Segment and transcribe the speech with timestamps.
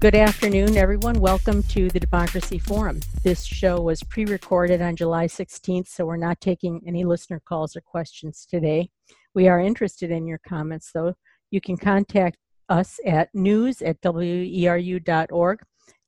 [0.00, 1.20] Good afternoon, everyone.
[1.20, 3.00] Welcome to the Democracy Forum.
[3.22, 7.76] This show was pre recorded on July 16th, so we're not taking any listener calls
[7.76, 8.88] or questions today.
[9.34, 11.12] We are interested in your comments, though.
[11.50, 12.38] You can contact
[12.70, 15.58] us at news at weru.org.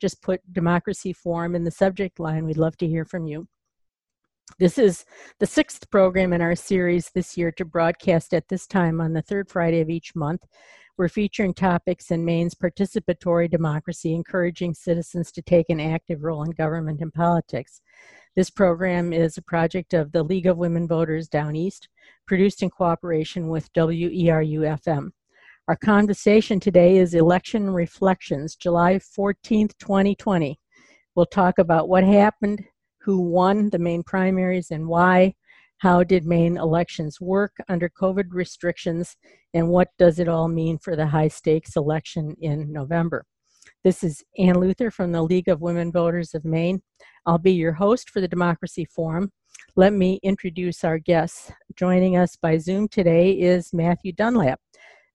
[0.00, 2.46] Just put Democracy Forum in the subject line.
[2.46, 3.46] We'd love to hear from you.
[4.58, 5.04] This is
[5.38, 9.22] the sixth program in our series this year to broadcast at this time on the
[9.22, 10.46] third Friday of each month.
[11.02, 16.52] We're featuring topics in Maine's participatory democracy, encouraging citizens to take an active role in
[16.52, 17.80] government and politics.
[18.36, 21.88] This program is a project of the League of Women Voters Down East,
[22.28, 25.10] produced in cooperation with WERU FM.
[25.66, 30.56] Our conversation today is Election Reflections, July 14th, 2020.
[31.16, 32.62] We'll talk about what happened,
[33.00, 35.34] who won the Maine primaries and why,
[35.82, 39.16] how did Maine elections work under COVID restrictions,
[39.52, 43.24] and what does it all mean for the high stakes election in November?
[43.82, 46.80] This is Ann Luther from the League of Women Voters of Maine.
[47.26, 49.32] I'll be your host for the Democracy Forum.
[49.74, 51.50] Let me introduce our guests.
[51.74, 54.60] Joining us by Zoom today is Matthew Dunlap.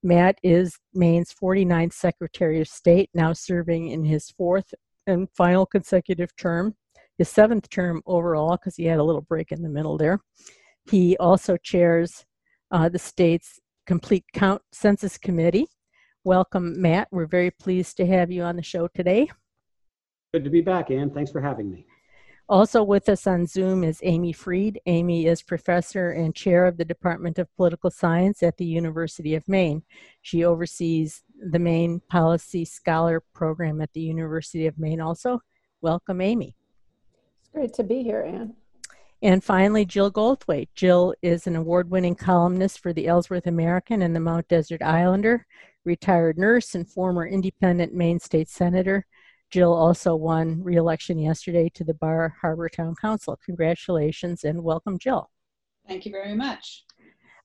[0.03, 4.73] Matt is Maine's 49th Secretary of State, now serving in his fourth
[5.05, 6.75] and final consecutive term
[7.17, 10.19] his seventh term overall because he had a little break in the middle there.
[10.89, 12.25] He also chairs
[12.71, 15.67] uh, the state's Complete Count Census Committee.
[16.23, 17.07] Welcome, Matt.
[17.11, 19.29] We're very pleased to have you on the show today.
[20.33, 21.09] Good to be back, Ann.
[21.09, 21.85] Thanks for having me.
[22.49, 24.79] Also with us on Zoom is Amy Freed.
[24.85, 29.47] Amy is professor and chair of the Department of Political Science at the University of
[29.49, 29.83] Maine.
[30.21, 35.41] She oversees the Maine Policy Scholar Program at the University of Maine also.
[35.81, 36.55] Welcome, Amy.
[37.53, 38.53] Great to be here, Ann.
[39.21, 40.69] And finally, Jill Goldthwait.
[40.75, 45.45] Jill is an award winning columnist for the Ellsworth American and the Mount Desert Islander,
[45.85, 49.05] retired nurse, and former independent Maine State Senator.
[49.49, 53.39] Jill also won re election yesterday to the Bar Harbor Town Council.
[53.43, 55.29] Congratulations and welcome, Jill.
[55.87, 56.83] Thank you very much.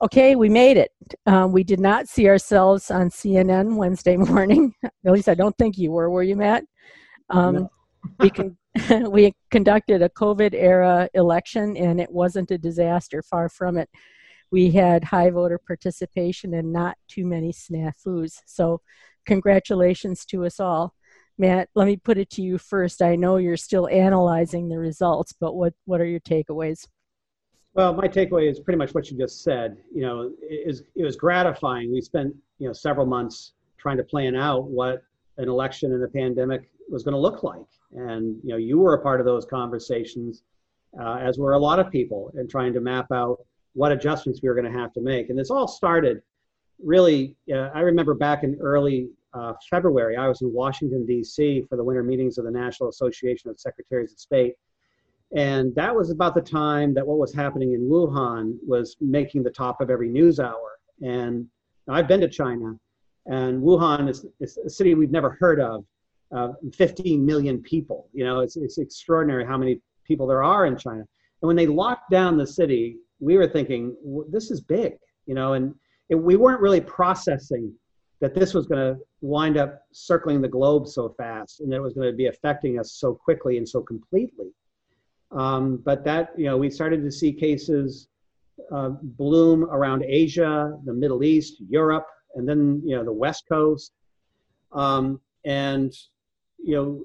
[0.02, 0.90] Okay, we made it.
[1.26, 4.74] Um, we did not see ourselves on CNN Wednesday morning.
[4.84, 6.64] At least I don't think you were, were you, Matt?
[7.30, 7.70] Um, no.
[8.19, 8.58] we can
[9.10, 13.88] we conducted a COVID era election and it wasn't a disaster, far from it.
[14.50, 18.38] We had high voter participation and not too many snafus.
[18.46, 18.80] So,
[19.24, 20.94] congratulations to us all.
[21.38, 23.02] Matt, let me put it to you first.
[23.02, 26.86] I know you're still analyzing the results, but what, what are your takeaways?
[27.74, 29.78] Well, my takeaway is pretty much what you just said.
[29.94, 31.90] You know, it, is, it was gratifying.
[31.90, 35.02] We spent, you know, several months trying to plan out what
[35.38, 37.62] an election in a pandemic was going to look like.
[37.92, 40.42] And you know, you were a part of those conversations,
[41.00, 43.38] uh, as were a lot of people, in trying to map out
[43.75, 45.30] what adjustments we were going to have to make.
[45.30, 46.22] And this all started
[46.82, 47.36] really.
[47.52, 51.64] Uh, I remember back in early uh, February, I was in Washington D.C.
[51.69, 54.54] for the winter meetings of the National Association of Secretaries of State.
[55.34, 59.50] And that was about the time that what was happening in Wuhan was making the
[59.50, 60.72] top of every news hour.
[61.02, 61.47] And
[61.88, 62.78] I've been to China,
[63.26, 65.84] and Wuhan is, is a city we've never heard of
[66.34, 68.09] uh, 15 million people.
[68.12, 71.00] You know, it's, it's extraordinary how many people there are in China.
[71.00, 73.94] And when they locked down the city, we were thinking,
[74.31, 74.94] this is big,
[75.26, 75.75] you know, and
[76.09, 77.72] it, we weren't really processing
[78.20, 81.82] that this was going to wind up circling the globe so fast and that it
[81.82, 84.47] was going to be affecting us so quickly and so completely.
[85.32, 88.09] Um, but that, you know, we started to see cases
[88.72, 93.93] uh, bloom around Asia, the Middle East, Europe, and then, you know, the West Coast.
[94.72, 95.93] Um, and
[96.62, 97.04] you know,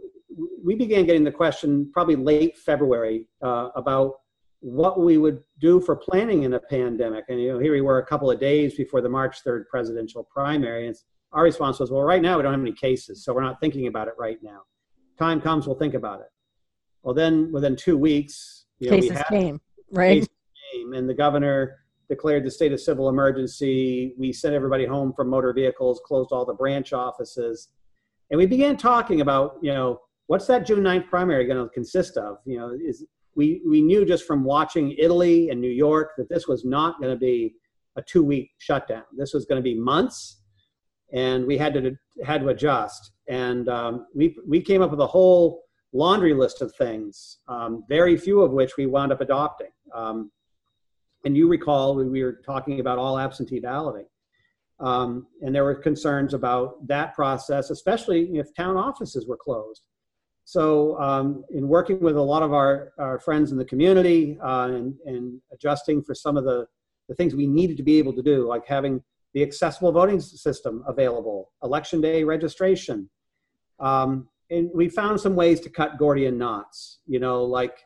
[0.63, 4.16] we began getting the question probably late February uh, about
[4.59, 7.25] what we would do for planning in a pandemic.
[7.29, 10.23] And you know, here we were a couple of days before the March 3rd presidential
[10.23, 10.88] primary.
[10.88, 10.96] And
[11.31, 13.88] our response was, well, right now we don't have any cases, so we're not thinking
[13.88, 14.62] about it right now.
[15.17, 16.28] Time comes, we'll think about it.
[17.03, 20.22] Well, then within two weeks, you know, cases came, right?
[20.22, 20.29] Cases
[20.73, 21.78] came, and the governor
[22.09, 24.13] declared the state of civil emergency.
[24.17, 27.70] We sent everybody home from motor vehicles, closed all the branch offices
[28.29, 32.18] and we began talking about, you know, what's that June 9th primary going to consist
[32.18, 32.38] of?
[32.46, 36.47] You know, is we, we knew just from watching Italy and New York that this
[36.47, 37.56] was not going to be
[37.96, 39.03] a two week shutdown.
[39.16, 40.41] This was going to be months,
[41.14, 43.12] and we had to had to adjust.
[43.28, 45.64] And um, we we came up with a whole
[45.94, 49.72] laundry list of things, um, very few of which we wound up adopting.
[49.94, 50.32] Um,
[51.26, 54.06] and you recall we, we were talking about all absentee balloting.
[54.79, 59.82] Um, and there were concerns about that process, especially if town offices were closed.
[60.46, 64.70] So, um, in working with a lot of our, our friends in the community uh,
[64.72, 66.68] and, and adjusting for some of the,
[67.09, 69.03] the things we needed to be able to do, like having
[69.34, 73.09] the accessible voting system available, election day registration,
[73.80, 77.78] Um, and we found some ways to cut Gordian knots, you know, like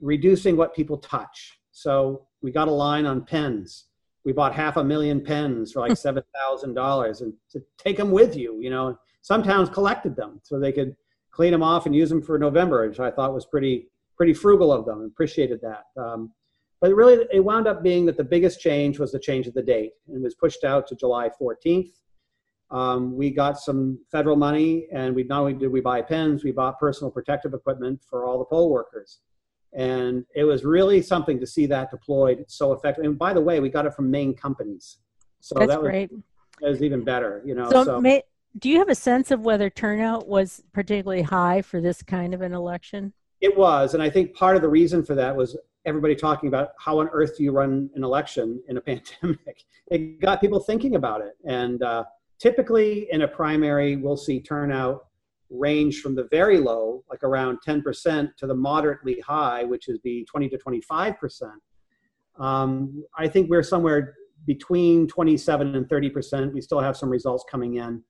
[0.00, 1.58] reducing what people touch.
[1.72, 3.86] So we got a line on pens.
[4.24, 8.10] We bought half a million pens for like seven thousand dollars, and to take them
[8.10, 8.58] with you.
[8.60, 10.94] You know, some towns collected them so they could
[11.30, 14.72] clean them off and use them for November, which I thought was pretty pretty frugal
[14.72, 15.02] of them.
[15.02, 15.84] Appreciated that.
[16.00, 16.32] Um,
[16.80, 19.62] but really, it wound up being that the biggest change was the change of the
[19.62, 21.92] date, and was pushed out to July 14th.
[22.70, 26.52] Um, we got some federal money, and we not only did we buy pens, we
[26.52, 29.20] bought personal protective equipment for all the poll workers.
[29.72, 33.06] And it was really something to see that deployed so effectively.
[33.06, 34.98] And by the way, we got it from Maine companies,
[35.40, 36.10] so That's that was, great.
[36.60, 37.42] that was even better.
[37.44, 38.22] You know, So, so may,
[38.58, 42.42] do you have a sense of whether turnout was particularly high for this kind of
[42.42, 43.12] an election?
[43.40, 45.56] It was, and I think part of the reason for that was
[45.86, 49.64] everybody talking about how on earth do you run an election in a pandemic.
[49.90, 52.04] It got people thinking about it, and uh,
[52.38, 55.06] typically in a primary, we'll see turnout
[55.50, 60.24] range from the very low, like around 10%, to the moderately high, which is the
[60.30, 61.52] 20 to 25%.
[62.38, 64.14] Um, I think we're somewhere
[64.46, 66.52] between 27 and 30%.
[66.52, 68.02] We still have some results coming in,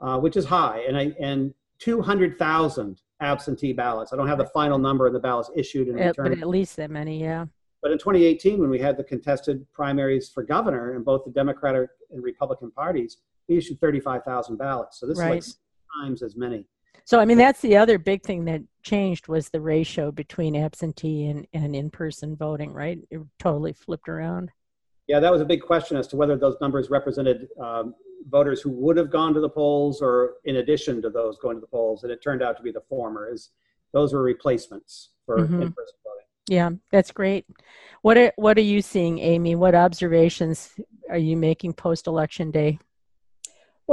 [0.00, 4.12] uh, which is high, and I and 200,000 absentee ballots.
[4.12, 6.16] I don't have the final number of the ballots issued and returned.
[6.16, 7.46] but at least that many, yeah.
[7.82, 11.90] But in 2018, when we had the contested primaries for governor in both the Democratic
[12.12, 13.18] and Republican parties,
[13.48, 15.00] we issued 35,000 ballots.
[15.00, 15.58] So this is like six
[16.00, 16.66] times as many.
[17.04, 21.26] So, I mean, that's the other big thing that changed was the ratio between absentee
[21.26, 22.98] and, and in-person voting, right?
[23.10, 24.50] It totally flipped around.
[25.08, 27.94] Yeah, that was a big question as to whether those numbers represented um,
[28.28, 31.60] voters who would have gone to the polls or in addition to those going to
[31.60, 32.04] the polls.
[32.04, 33.28] And it turned out to be the former.
[33.32, 33.50] Is
[33.92, 35.60] those were replacements for Mhm.
[35.62, 36.26] in-person voting.
[36.48, 37.46] Yeah, that's great.
[38.02, 39.54] What are, what are you seeing, Amy?
[39.54, 40.70] What observations
[41.10, 42.78] are you making post-election day?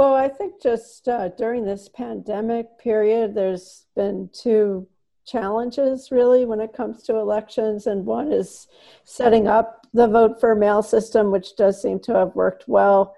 [0.00, 4.88] Well, I think just uh, during this pandemic period, there's been two
[5.26, 7.86] challenges really when it comes to elections.
[7.86, 8.66] And one is
[9.04, 13.14] setting up the vote for mail system, which does seem to have worked well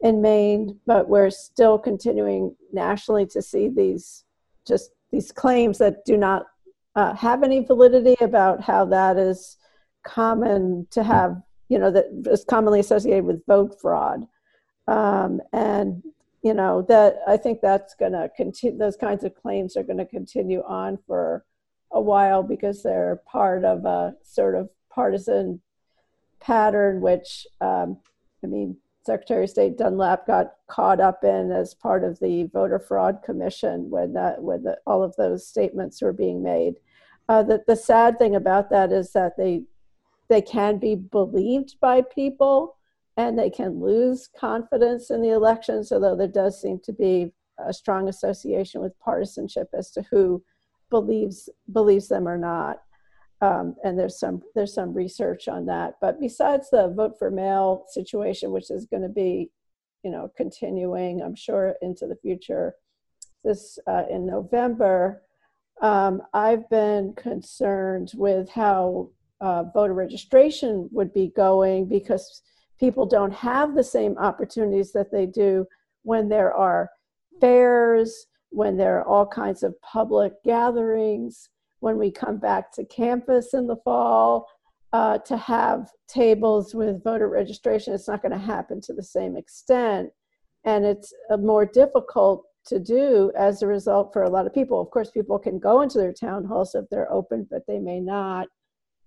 [0.00, 4.24] in Maine, but we're still continuing nationally to see these
[4.68, 6.48] just these claims that do not
[6.96, 9.56] uh, have any validity about how that is
[10.04, 11.40] common to have,
[11.70, 14.26] you know, that is commonly associated with vote fraud.
[14.86, 16.02] Um, and
[16.46, 18.78] you know that I think that's going to continue.
[18.78, 21.44] Those kinds of claims are going to continue on for
[21.90, 25.60] a while because they're part of a sort of partisan
[26.38, 27.98] pattern, which um,
[28.44, 32.78] I mean, Secretary of State Dunlap got caught up in as part of the voter
[32.78, 36.74] fraud commission when that when the, all of those statements were being made.
[37.28, 39.64] Uh, the, the sad thing about that is that they
[40.28, 42.75] they can be believed by people
[43.16, 47.72] and they can lose confidence in the elections, although there does seem to be a
[47.72, 50.42] strong association with partisanship as to who
[50.90, 52.82] believes believes them or not.
[53.40, 55.94] Um, and there's some there's some research on that.
[56.00, 59.50] But besides the vote for mail situation, which is going to be,
[60.02, 62.74] you know, continuing, I'm sure into the future,
[63.44, 65.22] this uh, in November,
[65.80, 69.10] um, I've been concerned with how
[69.40, 72.42] uh, voter registration would be going because
[72.78, 75.66] people don't have the same opportunities that they do
[76.02, 76.90] when there are
[77.40, 83.54] fairs, when there are all kinds of public gatherings, when we come back to campus
[83.54, 84.46] in the fall.
[84.92, 89.36] Uh, to have tables with voter registration, it's not going to happen to the same
[89.36, 90.08] extent.
[90.64, 94.80] And it's uh, more difficult to do as a result for a lot of people.
[94.80, 98.00] Of course, people can go into their town halls if they're open, but they may
[98.00, 98.48] not.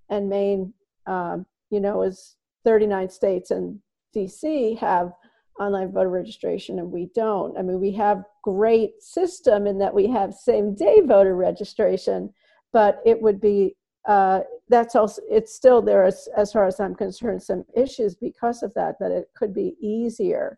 [0.10, 0.74] And Maine,
[1.08, 3.80] um, you know, is 39 states and
[4.16, 5.12] DC have
[5.60, 7.58] online voter registration and we don't.
[7.58, 12.34] I mean, we have great system in that we have same day voter registration,
[12.72, 13.76] but it would be
[14.08, 18.64] uh, that's also it's still there as, as far as I'm concerned some issues because
[18.64, 20.58] of that that it could be easier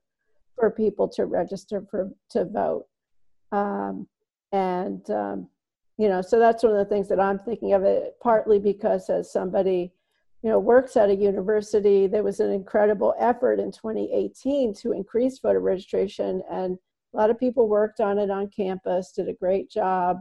[0.56, 2.86] for people to register for to vote
[3.52, 4.08] um,
[4.52, 5.48] and um,
[5.98, 9.10] you know so that's one of the things that I'm thinking of it partly because
[9.10, 9.92] as somebody
[10.44, 15.40] you know works at a university there was an incredible effort in 2018 to increase
[15.40, 16.78] voter registration and
[17.14, 20.18] a lot of people worked on it on campus did a great job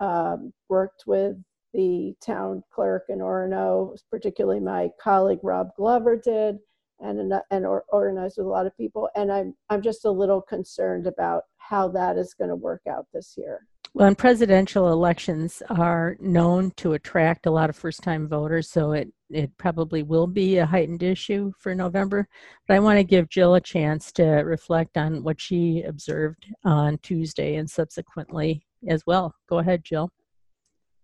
[0.00, 1.36] um, worked with
[1.72, 6.58] the town clerk in Orono, particularly my colleague Rob Glover did,
[7.00, 9.08] and and or, organized with a lot of people.
[9.14, 13.06] And I'm I'm just a little concerned about how that is going to work out
[13.12, 13.66] this year.
[13.94, 19.12] Well, presidential elections are known to attract a lot of first time voters, so it,
[19.28, 22.26] it probably will be a heightened issue for November.
[22.66, 26.96] But I want to give Jill a chance to reflect on what she observed on
[27.02, 29.34] Tuesday and subsequently as well.
[29.46, 30.10] Go ahead, Jill.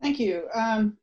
[0.00, 0.45] Thank you.
[0.54, 0.97] Um,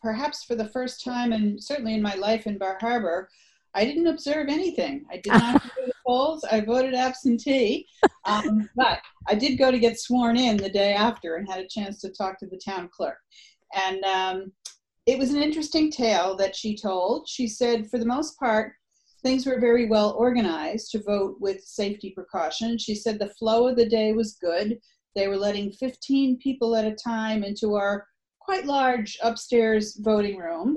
[0.00, 3.28] perhaps for the first time, and certainly in my life in Bar Harbor,
[3.74, 5.04] I didn't observe anything.
[5.10, 6.44] I did not go to the polls.
[6.50, 7.86] I voted absentee,
[8.24, 11.68] um, but I did go to get sworn in the day after and had a
[11.68, 13.18] chance to talk to the town clerk.
[13.74, 14.52] And um,
[15.06, 17.28] it was an interesting tale that she told.
[17.28, 18.72] She said, for the most part,
[19.22, 22.82] things were very well organized to vote with safety precautions.
[22.82, 24.78] She said the flow of the day was good.
[25.14, 28.06] They were letting 15 people at a time into our
[28.40, 30.76] quite large upstairs voting room.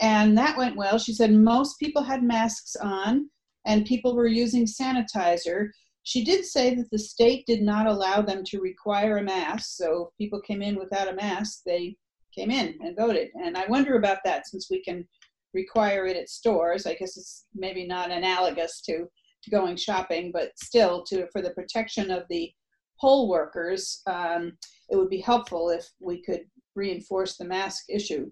[0.00, 0.98] And that went well.
[0.98, 3.30] She said most people had masks on
[3.68, 5.68] and people were using sanitizer.
[6.02, 9.76] She did say that the state did not allow them to require a mask.
[9.76, 11.94] So if people came in without a mask, they
[12.34, 13.28] came in and voted.
[13.34, 15.06] And I wonder about that since we can
[15.52, 16.86] require it at stores.
[16.86, 19.06] I guess it's maybe not analogous to,
[19.42, 22.50] to going shopping, but still to for the protection of the
[22.98, 24.56] poll workers, um,
[24.88, 26.40] it would be helpful if we could
[26.74, 28.30] reinforce the mask issue.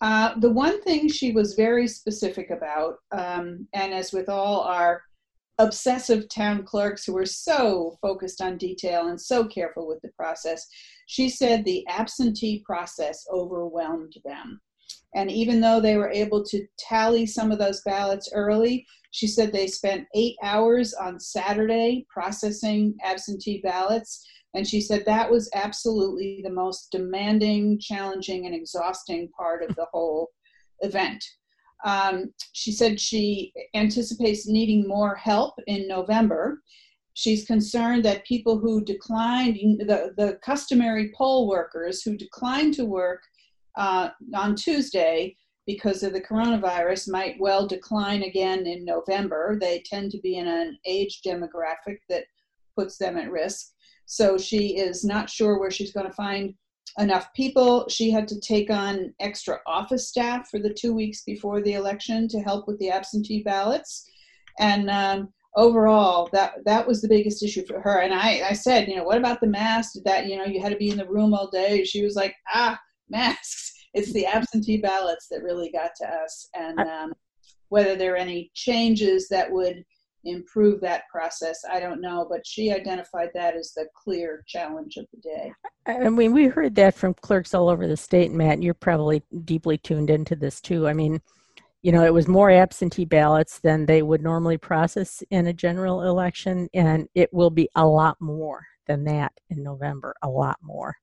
[0.00, 5.02] Uh, the one thing she was very specific about, um, and as with all our
[5.58, 10.66] obsessive town clerks who were so focused on detail and so careful with the process,
[11.06, 14.60] she said the absentee process overwhelmed them.
[15.16, 19.52] And even though they were able to tally some of those ballots early, she said
[19.52, 24.24] they spent eight hours on Saturday processing absentee ballots
[24.58, 29.86] and she said that was absolutely the most demanding, challenging, and exhausting part of the
[29.92, 30.30] whole
[30.80, 31.24] event.
[31.84, 36.60] Um, she said she anticipates needing more help in November.
[37.14, 43.22] She's concerned that people who declined, the, the customary poll workers who declined to work
[43.76, 45.36] uh, on Tuesday
[45.68, 49.56] because of the coronavirus might well decline again in November.
[49.60, 52.24] They tend to be in an age demographic that
[52.76, 53.68] puts them at risk.
[54.08, 56.54] So she is not sure where she's going to find
[56.98, 57.86] enough people.
[57.90, 62.26] She had to take on extra office staff for the two weeks before the election
[62.28, 64.10] to help with the absentee ballots.
[64.58, 68.00] And um, overall, that that was the biggest issue for her.
[68.00, 69.92] And I, I said, you know, what about the mask?
[70.06, 71.84] That you know, you had to be in the room all day.
[71.84, 73.74] She was like, ah, masks.
[73.92, 76.48] It's the absentee ballots that really got to us.
[76.54, 77.12] And um,
[77.68, 79.84] whether there are any changes that would
[80.24, 81.60] improve that process.
[81.70, 85.52] I don't know, but she identified that as the clear challenge of the day.
[85.86, 88.62] I mean, we heard that from clerks all over the state, Matt.
[88.62, 90.88] You're probably deeply tuned into this too.
[90.88, 91.20] I mean,
[91.82, 96.02] you know, it was more absentee ballots than they would normally process in a general
[96.02, 100.94] election, and it will be a lot more than that in November, a lot more.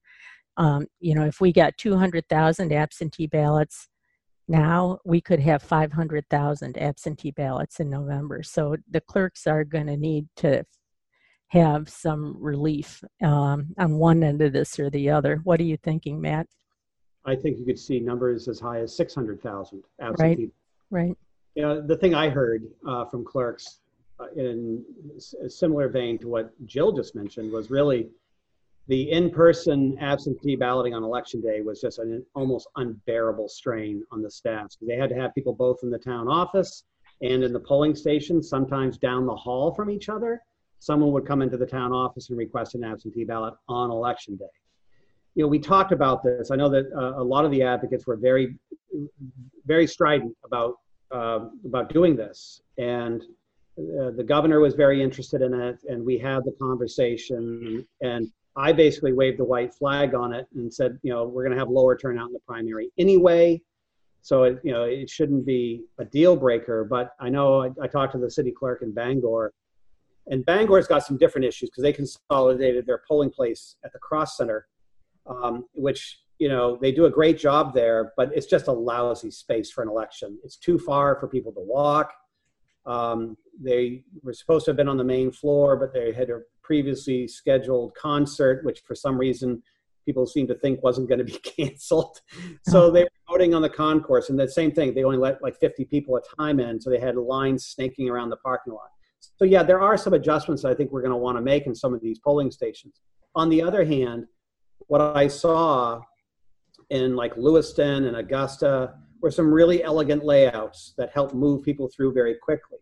[0.57, 3.87] Um, you know, if we got 200,000 absentee ballots,
[4.47, 8.43] now we could have 500,000 absentee ballots in November.
[8.43, 10.65] So the clerks are going to need to
[11.49, 15.41] have some relief um, on one end of this or the other.
[15.43, 16.47] What are you thinking, Matt?
[17.25, 20.51] I think you could see numbers as high as 600,000 absentee.
[20.91, 21.17] Right, right.
[21.55, 23.79] You know, the thing I heard uh, from clerks
[24.19, 24.83] uh, in
[25.43, 28.09] a similar vein to what Jill just mentioned was really
[28.87, 34.29] the in-person absentee balloting on election day was just an almost unbearable strain on the
[34.29, 34.77] staffs.
[34.81, 36.83] They had to have people both in the town office
[37.21, 40.41] and in the polling station, sometimes down the hall from each other.
[40.79, 44.45] Someone would come into the town office and request an absentee ballot on election day.
[45.33, 46.51] You know, we talked about this.
[46.51, 48.59] I know that uh, a lot of the advocates were very,
[49.65, 50.75] very strident about
[51.11, 53.21] uh, about doing this, and
[53.77, 58.71] uh, the governor was very interested in it, and we had the conversation, and I
[58.71, 61.69] basically waved the white flag on it and said, you know, we're going to have
[61.69, 63.61] lower turnout in the primary anyway.
[64.21, 66.83] So, it, you know, it shouldn't be a deal breaker.
[66.83, 69.53] But I know I, I talked to the city clerk in Bangor,
[70.27, 74.37] and Bangor's got some different issues because they consolidated their polling place at the Cross
[74.37, 74.67] Center,
[75.27, 79.31] um, which, you know, they do a great job there, but it's just a lousy
[79.31, 80.39] space for an election.
[80.43, 82.11] It's too far for people to walk.
[82.85, 86.41] Um, they were supposed to have been on the main floor, but they had a
[86.65, 89.61] previously scheduled concert, which for some reason
[90.05, 92.19] people seem to think wasn't going to be canceled.
[92.67, 94.93] So they were voting on the concourse, and the same thing.
[94.93, 98.09] They only let like 50 people at a time in, so they had lines snaking
[98.09, 98.89] around the parking lot.
[99.37, 101.65] So yeah, there are some adjustments that I think we're going to want to make
[101.65, 103.01] in some of these polling stations.
[103.35, 104.25] On the other hand,
[104.87, 106.01] what I saw
[106.89, 112.13] in like Lewiston and Augusta were some really elegant layouts that helped move people through
[112.13, 112.77] very quickly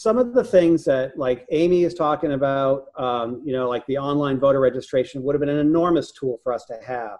[0.00, 3.98] some of the things that like Amy is talking about, um, you know, like the
[3.98, 7.18] online voter registration would have been an enormous tool for us to have.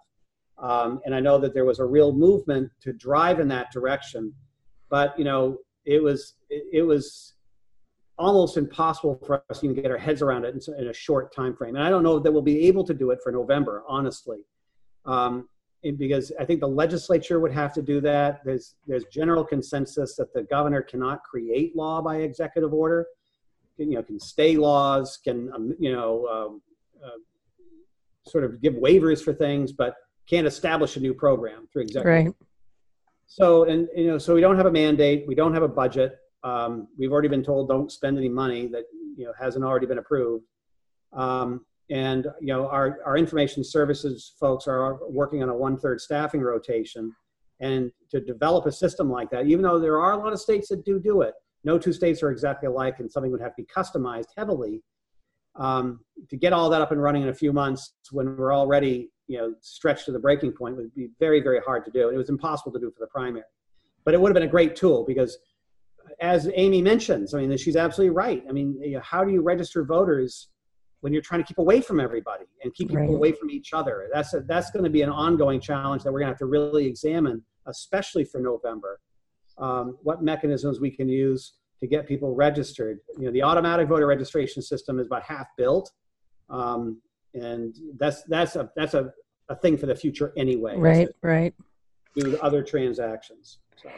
[0.59, 4.33] Um, and I know that there was a real movement to drive in that direction,
[4.91, 7.35] but you know, it was it, it was
[8.17, 11.35] almost impossible for us to even get our heads around it in, in, a short
[11.35, 11.75] time frame.
[11.75, 14.39] And I don't know that we'll be able to do it for November, honestly,
[15.05, 15.49] um,
[15.97, 18.41] because I think the legislature would have to do that.
[18.45, 23.07] There's there's general consensus that the governor cannot create law by executive order.
[23.77, 26.63] You know, can stay laws, can um, you know, um,
[27.05, 27.19] uh,
[28.29, 29.95] sort of give waivers for things, but
[30.29, 32.27] can't establish a new program through executive.
[32.27, 32.35] Right.
[33.27, 35.27] So and you know, so we don't have a mandate.
[35.29, 36.19] We don't have a budget.
[36.43, 38.85] Um, we've already been told don't spend any money that
[39.17, 40.45] you know hasn't already been approved.
[41.13, 46.41] Um, and you know our, our information services folks are working on a one-third staffing
[46.41, 47.15] rotation.
[47.61, 50.69] And to develop a system like that even though there are a lot of states
[50.69, 53.63] that do do it no two states are exactly alike and something would have to
[53.63, 54.81] be customized heavily
[55.57, 59.11] um, to get all that up and running in a few months when we're already
[59.27, 62.09] you know stretched to the breaking point would be very very hard to do.
[62.09, 63.45] It was impossible to do for the primary.
[64.05, 65.37] But it would have been a great tool because
[66.23, 68.43] as amy mentions i mean she's absolutely right.
[68.49, 70.49] I mean you know, how do you register voters
[71.01, 73.15] when you're trying to keep away from everybody and keep people right.
[73.15, 74.09] away from each other.
[74.13, 76.47] That's a, that's going to be an ongoing challenge that we're going to have to
[76.47, 79.01] really examine, especially for November.
[79.59, 83.01] Um, what mechanisms we can use to get people registered.
[83.17, 85.93] You know, the automatic voter registration system is about half built,
[86.51, 87.01] um,
[87.35, 89.13] and that's that's a that's a,
[89.49, 90.77] a thing for the future anyway.
[90.77, 91.55] Right, right.
[92.17, 93.59] Do other transactions.
[93.83, 93.91] So.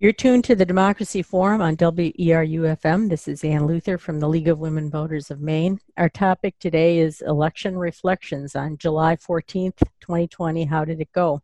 [0.00, 3.08] You're tuned to the Democracy Forum on WERU-FM.
[3.08, 5.80] This is Ann Luther from the League of Women Voters of Maine.
[5.96, 10.66] Our topic today is election reflections on July 14th, 2020.
[10.66, 11.42] How did it go?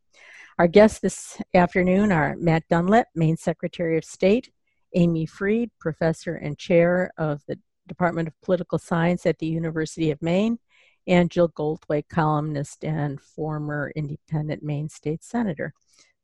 [0.56, 4.52] Our guests this afternoon are Matt Dunlap, Maine Secretary of State,
[4.94, 7.58] Amy Freed, Professor and Chair of the
[7.88, 10.61] Department of Political Science at the University of Maine,
[11.08, 15.75] and Jill Goldthwait, columnist and former independent Maine State Senator.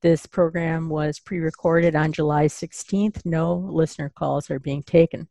[0.02, 3.24] This program was pre recorded on July 16th.
[3.26, 5.28] No listener calls are being taken.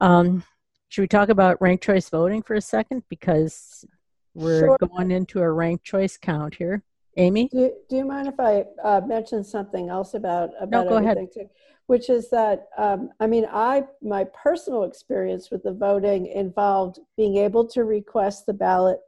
[0.00, 0.44] Um,
[0.88, 3.02] should we talk about ranked choice voting for a second?
[3.08, 3.84] Because
[4.34, 4.78] we're sure.
[4.78, 6.82] going into a ranked choice count here.
[7.18, 7.48] Amy?
[7.48, 11.18] Do, do you mind if I uh, mention something else about, about no, go ahead.
[11.32, 11.48] Too?
[11.86, 17.36] Which is that, um, I mean, I, my personal experience with the voting involved being
[17.36, 19.00] able to request the ballot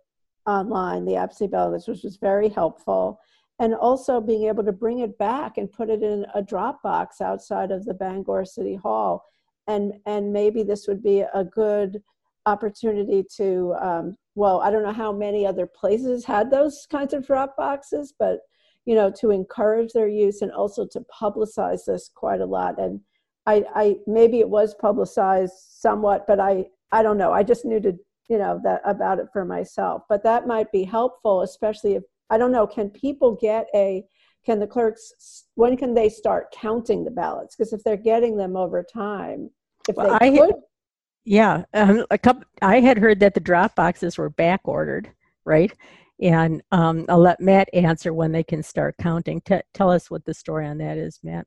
[0.47, 3.21] online, the absentee ballots, which was very helpful
[3.59, 7.21] and also being able to bring it back and put it in a drop box
[7.21, 9.25] outside of the Bangor City Hall.
[9.67, 12.03] And, and maybe this would be a good
[12.47, 17.27] opportunity to, um, well, I don't know how many other places had those kinds of
[17.27, 18.41] drop boxes, but
[18.85, 22.79] you know, to encourage their use and also to publicize this quite a lot.
[22.79, 23.01] And
[23.47, 27.33] I, I maybe it was publicized somewhat, but I, I don't know.
[27.33, 30.03] I just knew to, you know, that about it for myself.
[30.09, 34.05] But that might be helpful, especially if I don't know, can people get a,
[34.45, 37.57] can the clerks, when can they start counting the ballots?
[37.57, 39.51] Because if they're getting them over time,
[39.89, 40.51] if well, they I could.
[40.51, 40.63] Had,
[41.25, 45.11] yeah, um, a couple, I had heard that the drop boxes were back ordered,
[45.45, 45.73] right?
[46.21, 49.41] And um, I'll let Matt answer when they can start counting.
[49.41, 51.47] T- tell us what the story on that is, Matt.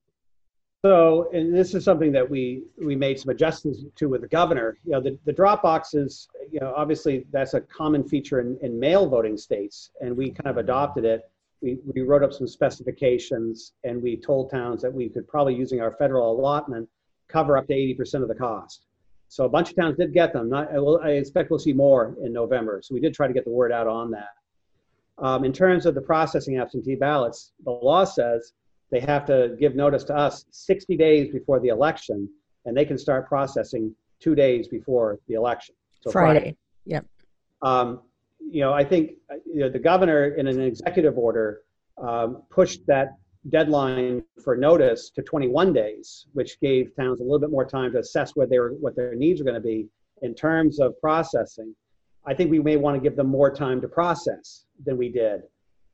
[0.85, 4.77] So, and this is something that we we made some adjustments to with the governor.
[4.85, 8.79] You know, the, the drop boxes, you know, obviously that's a common feature in, in
[8.79, 11.21] mail voting states, and we kind of adopted it.
[11.61, 15.81] We, we wrote up some specifications and we told towns that we could probably using
[15.81, 16.87] our federal allotment
[17.27, 18.85] cover up to 80% of the cost.
[19.27, 20.49] So a bunch of towns did get them.
[20.49, 22.81] Not, I, will, I expect we'll see more in November.
[22.83, 24.29] So we did try to get the word out on that.
[25.17, 28.53] Um, in terms of the processing absentee ballots, the law says
[28.91, 32.29] they have to give notice to us 60 days before the election,
[32.65, 35.75] and they can start processing two days before the election.
[36.01, 36.39] So Friday.
[36.39, 36.57] Friday.
[36.85, 37.05] Yep.
[37.61, 38.01] Um,
[38.39, 39.11] you know, I think
[39.45, 41.61] you know, the governor, in an executive order,
[41.97, 43.17] um, pushed that
[43.49, 47.99] deadline for notice to 21 days, which gave towns a little bit more time to
[47.99, 49.87] assess what their what their needs are going to be
[50.21, 51.75] in terms of processing.
[52.25, 55.41] I think we may want to give them more time to process than we did.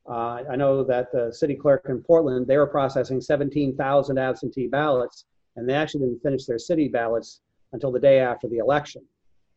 [0.09, 5.25] Uh, I know that the city clerk in Portland, they were processing 17,000 absentee ballots,
[5.55, 9.03] and they actually didn't finish their city ballots until the day after the election.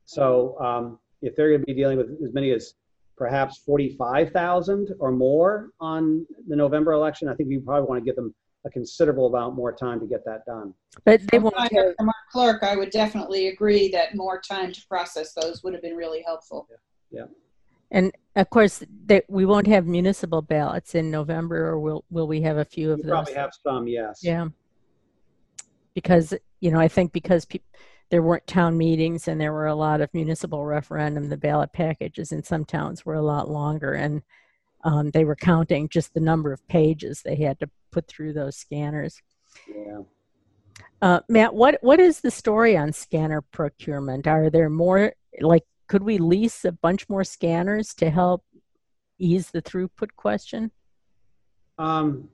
[0.04, 2.74] So um, if they're going to be dealing with as many as
[3.16, 8.14] perhaps 45,000 or more on the November election, I think we probably want to give
[8.14, 10.74] them a considerable amount more time to get that done.
[11.04, 11.54] But they won't.
[11.56, 15.82] From our clerk, I would definitely agree that more time to process those would have
[15.82, 16.68] been really helpful.
[17.10, 17.20] Yeah.
[17.20, 17.26] yeah.
[17.92, 22.42] And of course, that we won't have municipal ballots in November, or will will we
[22.42, 23.10] have a few of we those?
[23.10, 24.20] Probably have some, yes.
[24.22, 24.48] Yeah.
[25.94, 27.60] Because you know, I think because pe-
[28.10, 31.28] there weren't town meetings and there were a lot of municipal referendum.
[31.28, 34.22] The ballot packages in some towns were a lot longer, and
[34.84, 38.56] um, they were counting just the number of pages they had to put through those
[38.56, 39.20] scanners.
[39.66, 40.02] Yeah.
[41.00, 44.26] Uh, Matt, what what is the story on scanner procurement?
[44.26, 48.44] Are there more like could we lease a bunch more scanners to help
[49.18, 50.70] ease the throughput question?
[51.78, 52.28] Um,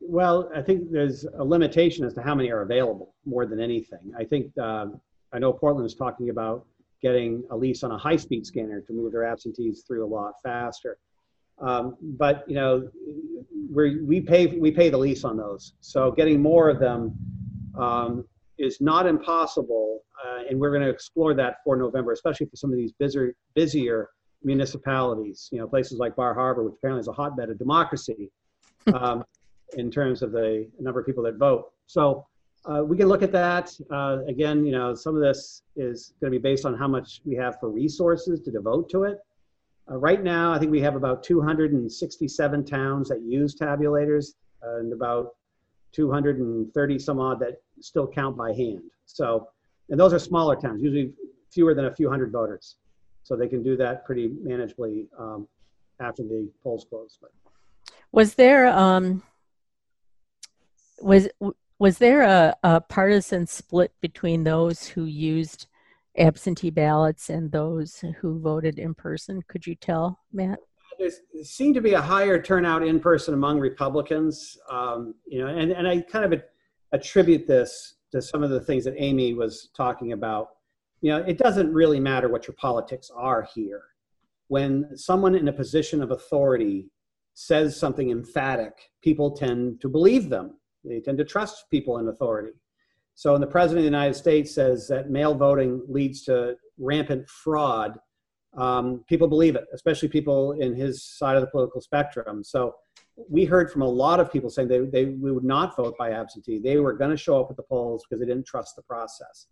[0.00, 4.12] well, I think there's a limitation as to how many are available more than anything.
[4.18, 4.86] I think uh,
[5.32, 6.66] I know Portland is talking about
[7.02, 10.98] getting a lease on a high-speed scanner to move their absentees through a lot faster.
[11.58, 12.88] Um, but you know,
[13.72, 17.16] we we pay we pay the lease on those, so getting more of them
[17.78, 18.26] um,
[18.58, 22.70] is not impossible, uh, and we're going to explore that for November, especially for some
[22.70, 24.10] of these busier busier
[24.42, 25.48] municipalities.
[25.52, 28.30] You know, places like Bar Harbor, which apparently is a hotbed of democracy
[28.94, 29.24] um,
[29.76, 31.72] in terms of the number of people that vote.
[31.86, 32.26] So
[32.64, 33.72] uh, we can look at that.
[33.90, 37.20] Uh, again, you know, some of this is going to be based on how much
[37.24, 39.18] we have for resources to devote to it.
[39.88, 45.36] Uh, right now, I think we have about 267 towns that use tabulators and about
[45.92, 48.82] 230 some odd that still count by hand.
[49.04, 49.48] So,
[49.90, 51.12] and those are smaller towns, usually
[51.52, 52.76] fewer than a few hundred voters.
[53.22, 55.48] So they can do that pretty manageably um,
[56.00, 57.18] after the polls close.
[57.20, 57.30] But.
[58.12, 59.22] Was there um,
[61.00, 61.28] was
[61.78, 65.66] was there a, a partisan split between those who used
[66.16, 69.42] absentee ballots and those who voted in person?
[69.48, 70.58] Could you tell, Matt?
[70.98, 71.10] There
[71.44, 75.86] seemed to be a higher turnout in person among Republicans, um, you know, and, and
[75.86, 76.40] I kind of
[76.92, 80.50] attribute this to some of the things that Amy was talking about.
[81.00, 83.82] You know, it doesn't really matter what your politics are here.
[84.48, 86.88] When someone in a position of authority
[87.34, 90.54] says something emphatic, people tend to believe them.
[90.84, 92.52] They tend to trust people in authority.
[93.14, 97.28] So when the president of the United States says that mail voting leads to rampant
[97.28, 97.98] fraud,
[98.56, 102.44] um, people believe it, especially people in his side of the political spectrum.
[102.44, 102.74] So
[103.28, 106.58] we heard from a lot of people saying they, they would not vote by absentee.
[106.58, 109.46] They were going to show up at the polls because they didn't trust the process.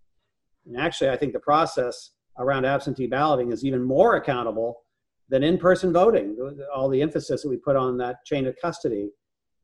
[0.66, 4.83] And actually, I think the process around absentee balloting is even more accountable
[5.29, 6.37] than in-person voting.
[6.74, 9.11] All the emphasis that we put on that chain of custody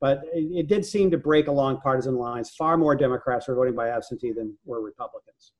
[0.01, 2.51] but it, it, did seem to break along partisan lines.
[2.57, 5.53] Far more Democrats were voting by absentee than were Republicans.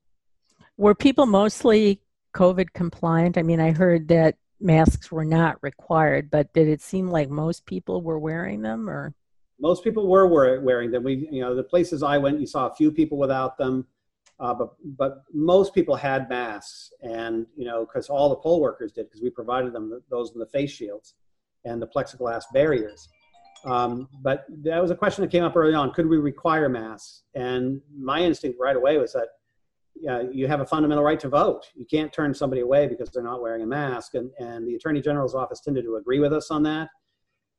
[0.77, 2.01] Were people mostly
[2.35, 3.37] COVID compliant?
[3.37, 7.65] I mean, I heard that masks were not required, but did it seem like most
[7.65, 9.13] people were wearing them or?
[9.59, 11.03] Most people were wearing them.
[11.03, 13.85] We, you know, the places I went, you saw a few people without them,
[14.39, 18.91] uh, but but most people had masks, and you know, because all the poll workers
[18.91, 21.13] did, because we provided them those in the face shields
[21.63, 23.07] and the plexiglass barriers.
[23.65, 25.93] Um, but that was a question that came up early on.
[25.93, 27.21] Could we require masks?
[27.35, 29.27] And my instinct right away was that
[29.95, 31.63] yeah, you have a fundamental right to vote.
[31.75, 34.15] You can't turn somebody away because they're not wearing a mask.
[34.15, 36.89] And, and the Attorney General's office tended to agree with us on that.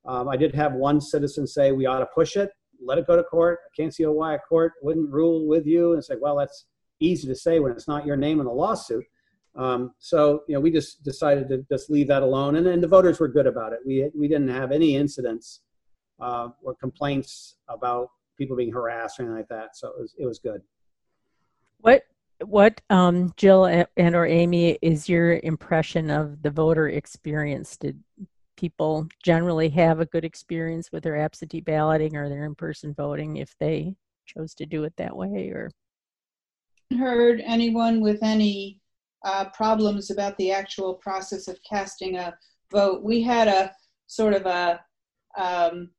[0.04, 2.50] Um, I did have one citizen say we ought to push it,
[2.84, 3.60] let it go to court.
[3.64, 6.66] I can't see why a court wouldn't rule with you and say, well, that's
[6.98, 9.04] easy to say when it's not your name in the lawsuit.
[9.54, 12.56] Um, so, you know, we just decided to just leave that alone.
[12.56, 13.80] And then the voters were good about it.
[13.86, 15.60] We, we didn't have any incidents
[16.20, 19.76] uh, or complaints about people being harassed or anything like that.
[19.76, 20.62] So it was, it was good.
[21.80, 22.02] What
[22.46, 27.76] what um, Jill and or Amy is your impression of the voter experience?
[27.76, 28.02] Did
[28.56, 33.56] people generally have a good experience with their absentee balloting or their in-person voting if
[33.58, 33.94] they
[34.26, 35.70] chose to do it that way or
[36.96, 38.78] heard anyone with any
[39.24, 42.34] uh, problems about the actual process of casting a
[42.70, 43.72] vote we had a
[44.06, 44.80] sort of a
[45.36, 45.90] um,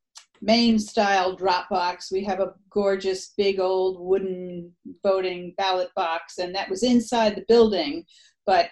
[0.44, 2.12] Maine style drop box.
[2.12, 7.46] We have a gorgeous big old wooden voting ballot box, and that was inside the
[7.48, 8.04] building.
[8.46, 8.70] But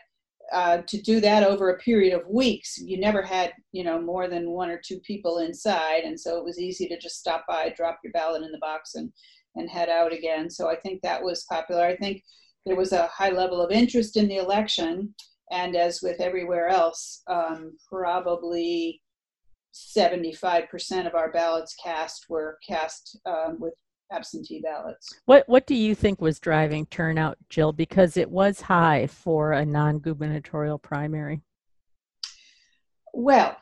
[0.51, 4.27] uh, to do that over a period of weeks, you never had you know more
[4.27, 7.73] than one or two people inside, and so it was easy to just stop by,
[7.75, 9.09] drop your ballot in the box, and
[9.55, 10.49] and head out again.
[10.49, 11.85] So I think that was popular.
[11.85, 12.21] I think
[12.65, 15.15] there was a high level of interest in the election,
[15.51, 19.01] and as with everywhere else, um, probably
[19.73, 23.73] 75% of our ballots cast were cast um, with
[24.11, 25.13] absentee ballots.
[25.25, 27.71] What what do you think was driving turnout, Jill?
[27.71, 31.41] Because it was high for a non-gubernatorial primary.
[33.13, 33.57] Well,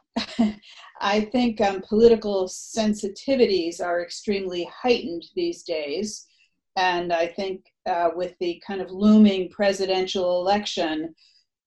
[1.01, 6.27] I think um, political sensitivities are extremely heightened these days,
[6.75, 11.15] and I think uh, with the kind of looming presidential election,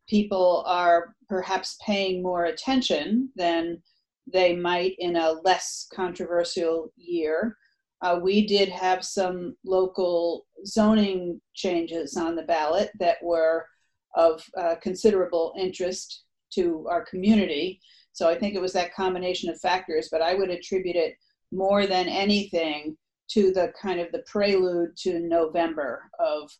[0.08, 3.82] people are perhaps paying more attention than
[4.26, 7.56] they might in a less controversial year.
[8.02, 13.66] Uh, we did have some local zoning changes on the ballot that were
[14.14, 17.80] of uh, considerable interest to our community.
[18.12, 21.14] So I think it was that combination of factors, but I would attribute it
[21.50, 22.96] more than anything
[23.30, 26.50] to the kind of the prelude to November of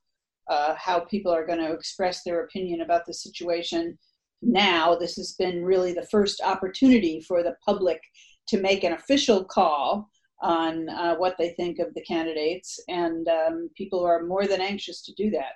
[0.48, 3.98] uh, how people are going to express their opinion about the situation
[4.42, 4.94] now.
[4.94, 8.00] This has been really the first opportunity for the public
[8.48, 10.10] to make an official call
[10.42, 15.02] on uh, what they think of the candidates, and um, people are more than anxious
[15.02, 15.52] to do that.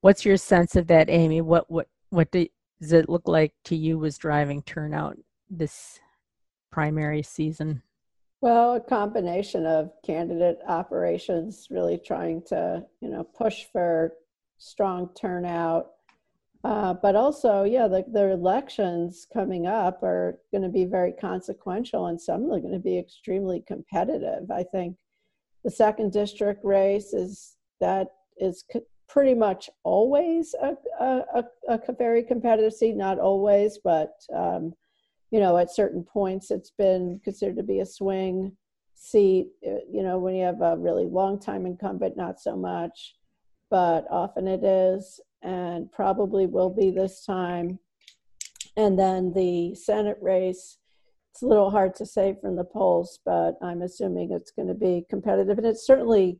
[0.00, 1.40] What's your sense of that, Amy?
[1.40, 2.46] What what what do,
[2.80, 5.16] does it look like to you was driving turnout
[5.48, 6.00] this
[6.72, 7.82] primary season?
[8.40, 14.14] Well, a combination of candidate operations, really trying to you know push for
[14.58, 15.92] strong turnout,
[16.64, 22.06] uh, but also, yeah, the, the elections coming up are going to be very consequential,
[22.06, 24.48] and some are going to be extremely competitive.
[24.50, 24.96] I think
[25.64, 31.24] the second district race is that is co- pretty much always a, a,
[31.68, 32.94] a, a, very competitive seat.
[32.94, 34.72] Not always, but um,
[35.32, 38.56] you know, at certain points, it's been considered to be a swing
[38.94, 39.48] seat.
[39.66, 43.16] Uh, you know, when you have a really long time incumbent, not so much,
[43.68, 47.78] but often it is and probably will be this time.
[48.76, 50.78] And then the Senate race,
[51.32, 54.74] it's a little hard to say from the polls, but I'm assuming it's going to
[54.74, 55.58] be competitive.
[55.58, 56.38] And it's certainly,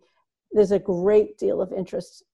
[0.53, 2.25] there's a great deal of interest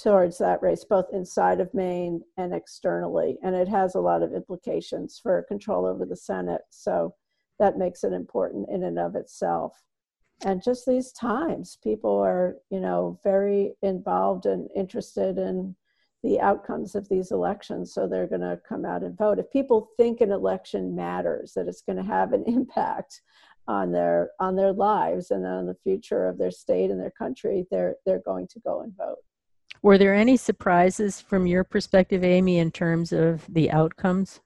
[0.00, 3.38] towards that race, both inside of Maine and externally.
[3.42, 6.62] And it has a lot of implications for control over the Senate.
[6.70, 7.14] So
[7.58, 9.84] that makes it important in and of itself
[10.44, 15.74] and just these times people are you know very involved and interested in
[16.24, 19.38] the outcomes of these elections so they're going to come out and vote.
[19.38, 23.20] If people think an election matters that it's going to have an impact
[23.68, 27.66] on their on their lives and on the future of their state and their country
[27.70, 29.18] they're they're going to go and vote.
[29.82, 34.40] Were there any surprises from your perspective amy in terms of the outcomes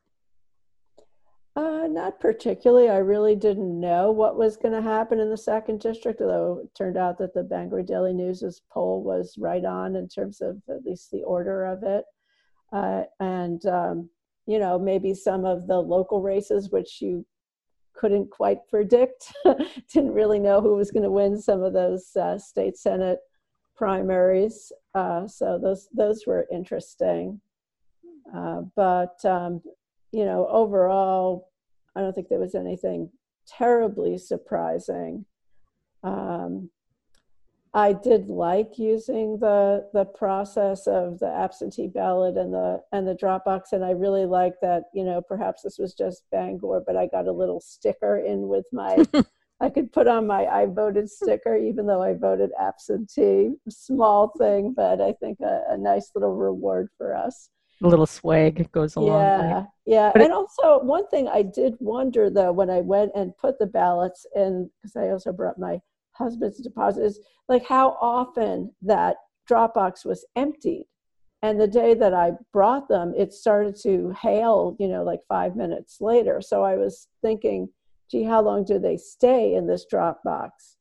[1.59, 2.88] uh, not particularly.
[2.88, 6.73] I really didn't know what was going to happen in the second district, although it
[6.77, 10.85] turned out that the Bangor Daily News' poll was right on in terms of at
[10.85, 12.05] least the order of it.
[12.73, 14.09] Uh, and, um,
[14.47, 17.27] you know, maybe some of the local races, which you
[17.92, 19.33] couldn't quite predict,
[19.92, 23.18] didn't really know who was going to win some of those uh, state senate
[23.75, 24.71] primaries.
[24.94, 27.40] Uh, so those those were interesting.
[28.33, 29.61] Uh, but um,
[30.12, 31.51] you know, overall,
[31.94, 33.11] I don't think there was anything
[33.47, 35.25] terribly surprising.
[36.03, 36.71] Um,
[37.75, 43.14] I did like using the the process of the absentee ballot and the and the
[43.14, 44.85] drop box, and I really like that.
[44.94, 48.66] You know, perhaps this was just Bangor, but I got a little sticker in with
[48.73, 49.05] my.
[49.61, 53.57] I could put on my I voted sticker, even though I voted absentee.
[53.68, 58.97] Small thing, but I think a, a nice little reward for us little swag goes
[58.97, 59.23] along.
[59.23, 60.11] Yeah, yeah.
[60.12, 63.59] But and it, also, one thing I did wonder though when I went and put
[63.59, 65.81] the ballots in, because I also brought my
[66.12, 70.87] husband's deposit, is like how often that drop box was emptied.
[71.41, 75.55] And the day that I brought them, it started to hail, you know, like five
[75.55, 76.41] minutes later.
[76.41, 77.69] So I was thinking,
[78.11, 80.78] gee, how long do they stay in this drop box?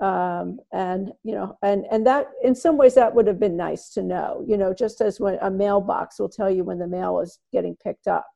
[0.00, 3.88] Um, and you know and and that in some ways that would have been nice
[3.90, 7.20] to know you know just as when a mailbox will tell you when the mail
[7.20, 8.26] is getting picked up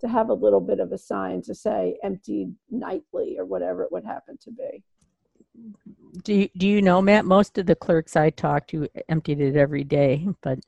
[0.00, 3.90] to have a little bit of a sign to say emptied nightly or whatever it
[3.90, 4.82] would happen to be.
[6.22, 7.24] Do you, do you know matt?
[7.24, 10.58] Most of the clerks i talked to emptied it every day but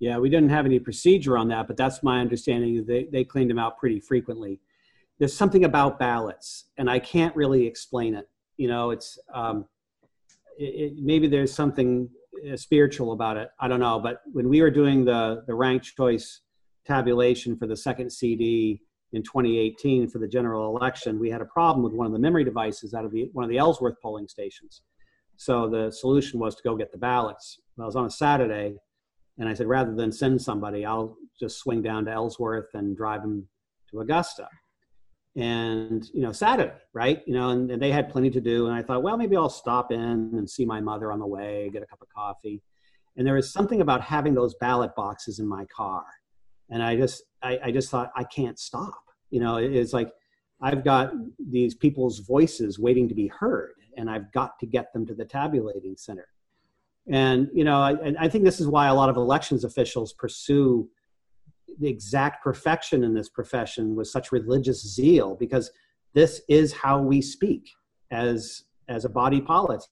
[0.00, 2.84] yeah we didn't have any procedure on that but that's my understanding.
[2.86, 4.60] They, they cleaned them out pretty frequently.
[5.18, 9.66] There's something about ballots and i can't really explain it you know it's um,
[10.58, 12.08] it, it, maybe there's something
[12.50, 13.48] uh, spiritual about it.
[13.60, 13.98] I don't know.
[14.00, 16.40] But when we were doing the the ranked choice
[16.86, 18.78] tabulation for the second cd
[19.14, 22.44] in 2018 for the general election we had a problem with one of the memory
[22.44, 24.82] devices out of the one of the ellsworth polling stations.
[25.36, 27.58] So the solution was to go get the ballots.
[27.80, 28.76] I was on a saturday
[29.38, 33.22] and i said rather than send somebody i'll just swing down to ellsworth and drive
[33.22, 33.46] them
[33.90, 34.48] to augusta
[35.36, 37.22] and you know saturday right?
[37.26, 38.66] You know and, and, they had plenty to do.
[38.66, 41.70] And i thought well maybe i'll stop in and see my mother on the way
[41.72, 42.62] get a cup of coffee.
[43.16, 46.04] And there was something about having those ballot boxes in my car.
[46.70, 49.02] And i just i, I just thought i can't stop.
[49.30, 50.12] You know it, it's like
[50.60, 55.04] i've got these people's voices waiting to be heard and i've got to get them
[55.06, 56.28] to the tabulating center.
[57.10, 60.88] And you know I, I think this is why a lot of elections officials pursue
[61.78, 65.70] the exact perfection in this profession with such religious zeal because
[66.14, 67.68] this is how we speak
[68.10, 69.88] as as a body politic.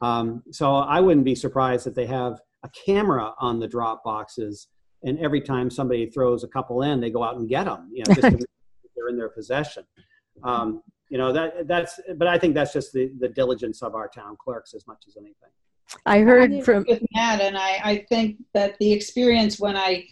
[0.00, 4.68] Um, so I wouldn't be surprised if they have a camera on the drop boxes,
[5.04, 7.90] and every time somebody throws a couple in, they go out and get them.
[7.92, 8.22] You know, just
[8.96, 9.84] they're in their possession.
[10.42, 14.08] Um, you know that that's, but I think that's just the the diligence of our
[14.08, 15.50] town clerks as much as anything.
[16.06, 20.06] I heard from with Matt, and I, I think that the experience when I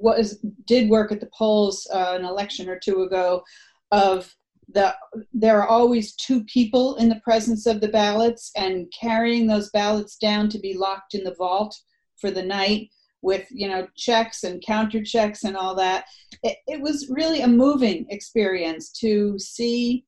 [0.00, 3.42] was did work at the polls uh, an election or two ago
[3.90, 4.34] of
[4.68, 4.94] the
[5.32, 10.16] there are always two people in the presence of the ballots and carrying those ballots
[10.16, 11.76] down to be locked in the vault
[12.16, 12.88] for the night
[13.22, 16.04] with you know checks and counter checks and all that.
[16.42, 20.04] It, it was really a moving experience to see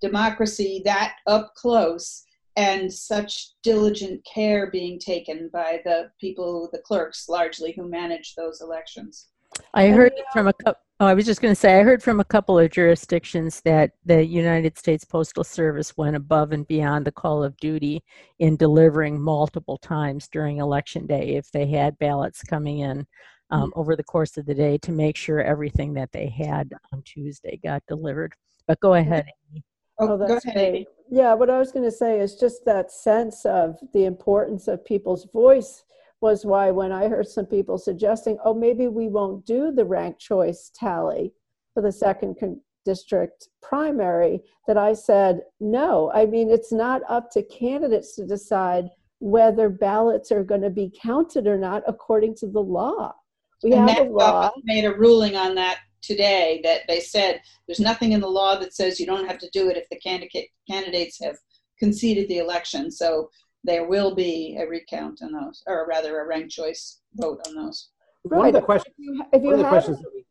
[0.00, 2.24] democracy that up close
[2.58, 8.60] and such diligent care being taken by the people the clerks largely who manage those
[8.60, 9.28] elections
[9.74, 10.82] I heard uh, from a couple.
[11.00, 13.92] Oh, I was just going to say, I heard from a couple of jurisdictions that
[14.04, 18.02] the United States Postal Service went above and beyond the call of duty
[18.40, 23.06] in delivering multiple times during Election Day if they had ballots coming in
[23.50, 23.80] um, mm.
[23.80, 27.60] over the course of the day to make sure everything that they had on Tuesday
[27.62, 28.34] got delivered.
[28.66, 29.10] But go mm-hmm.
[29.12, 29.64] ahead, Amy.
[30.00, 30.88] oh, Oh, go ahead great.
[31.10, 34.84] Yeah, what I was going to say is just that sense of the importance of
[34.84, 35.84] people's voice
[36.20, 40.20] was why when I heard some people suggesting, oh, maybe we won't do the ranked
[40.20, 41.32] choice tally
[41.72, 46.10] for the second con- district primary, that I said, no.
[46.12, 48.88] I mean, it's not up to candidates to decide
[49.20, 53.14] whether ballots are going to be counted or not according to the law.
[53.62, 54.50] We And have a law.
[54.64, 58.74] Made a ruling on that today that they said there's nothing in the law that
[58.74, 61.36] says you don't have to do it if the candidate candidates have
[61.78, 62.90] conceded the election.
[62.90, 63.30] So
[63.64, 67.90] there will be a recount on those, or rather a ranked choice vote on those.
[68.22, 68.94] One of the questions.
[68.98, 70.24] If you, if One you of the have questions we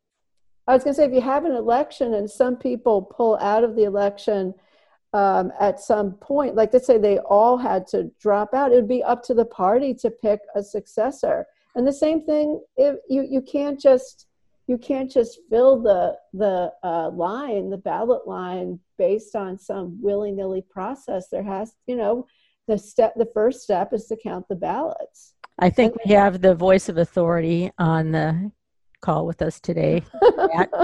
[0.67, 3.63] I was going to say, if you have an election and some people pull out
[3.63, 4.53] of the election
[5.13, 8.87] um, at some point, like let's say they all had to drop out, it would
[8.87, 11.45] be up to the party to pick a successor.
[11.75, 14.26] And the same thing, if you you can't just
[14.67, 20.31] you can't just fill the the uh, line, the ballot line, based on some willy
[20.31, 21.29] nilly process.
[21.29, 22.27] There has, you know,
[22.67, 23.13] the step.
[23.15, 25.33] The first step is to count the ballots.
[25.59, 28.51] I think we have the voice of authority on the
[29.01, 30.03] call with us today.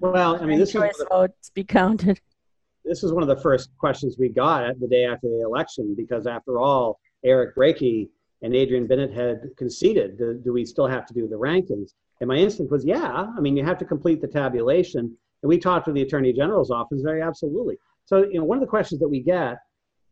[0.00, 2.20] Well, I mean, this is one of the votes be counted.
[2.84, 5.94] this is one of the first questions we got at the day after the election
[5.96, 8.08] because after all eric Brakey
[8.42, 12.28] and Adrienne Bennett had conceded do, do we still have to do the rankings and
[12.28, 15.00] my instinct was yeah i mean you have to complete the tabulation
[15.42, 18.62] and we talked to the attorney general's office very absolutely so you know one of
[18.62, 19.56] the questions that we get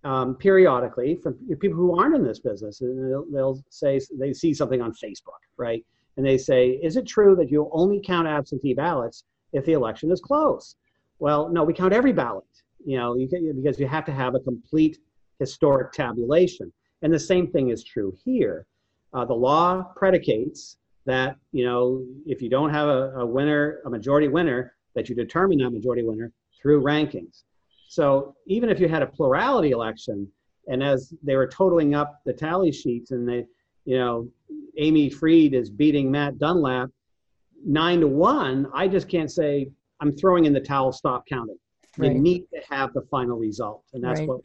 [0.04, 4.54] um, periodically from people who aren't in this business and they'll, they'll say they see
[4.54, 5.84] something on facebook right
[6.16, 10.12] and they say is it true that you only count absentee ballots if the election
[10.12, 10.76] is close
[11.18, 12.44] well, no, we count every ballot,
[12.84, 14.98] you know, you can, because you have to have a complete
[15.38, 16.72] historic tabulation.
[17.02, 18.66] And the same thing is true here.
[19.12, 23.90] Uh, the law predicates that, you know, if you don't have a, a winner, a
[23.90, 27.44] majority winner, that you determine that majority winner through rankings.
[27.88, 30.28] So even if you had a plurality election,
[30.68, 33.46] and as they were totaling up the tally sheets, and they,
[33.84, 34.28] you know,
[34.78, 36.90] Amy Freed is beating Matt Dunlap
[37.64, 39.68] nine to one, I just can't say
[40.00, 41.58] I'm throwing in the towel, stop counting.
[41.98, 42.20] You Right.
[42.20, 44.28] need to have the final result, and that's Right.
[44.28, 44.40] what.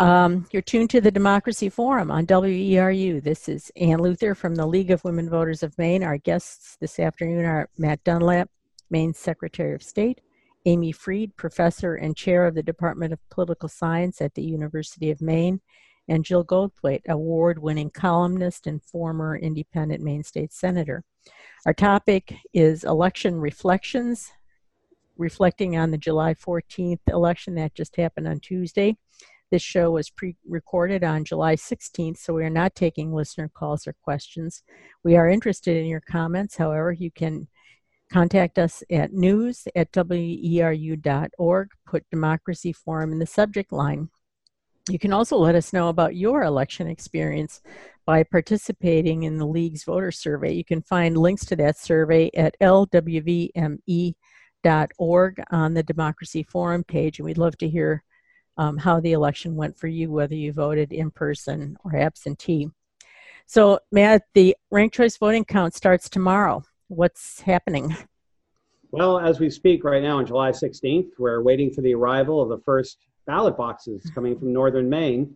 [0.00, 3.22] Um, you're tuned to the Democracy Forum on WERU.
[3.22, 6.02] This is Ann Luther from the League of Women Voters of Maine.
[6.02, 8.48] Our guests this afternoon are Matt Dunlap,
[8.88, 10.22] Maine Secretary of State,
[10.64, 15.20] Amy Freed, Professor and Chair of the Department of Political Science at the University of
[15.20, 15.60] Maine,
[16.08, 21.04] and Jill Goldthwait, award winning columnist and former independent Maine State Senator.
[21.66, 24.32] Our topic is election reflections,
[25.18, 28.96] reflecting on the July 14th election that just happened on Tuesday.
[29.50, 33.86] This show was pre recorded on July 16th, so we are not taking listener calls
[33.86, 34.62] or questions.
[35.02, 36.56] We are interested in your comments.
[36.56, 37.48] However, you can
[38.12, 44.08] contact us at news at weru.org, put Democracy Forum in the subject line.
[44.88, 47.60] You can also let us know about your election experience
[48.06, 50.52] by participating in the League's voter survey.
[50.52, 53.82] You can find links to that survey at lwvme.org
[55.50, 58.04] on the Democracy Forum page, and we'd love to hear
[58.60, 62.68] um, how the election went for you, whether you voted in person or absentee.
[63.46, 66.62] So, Matt, the ranked choice voting count starts tomorrow.
[66.88, 67.96] What's happening?
[68.92, 72.50] Well, as we speak right now on July 16th, we're waiting for the arrival of
[72.50, 75.34] the first ballot boxes coming from northern Maine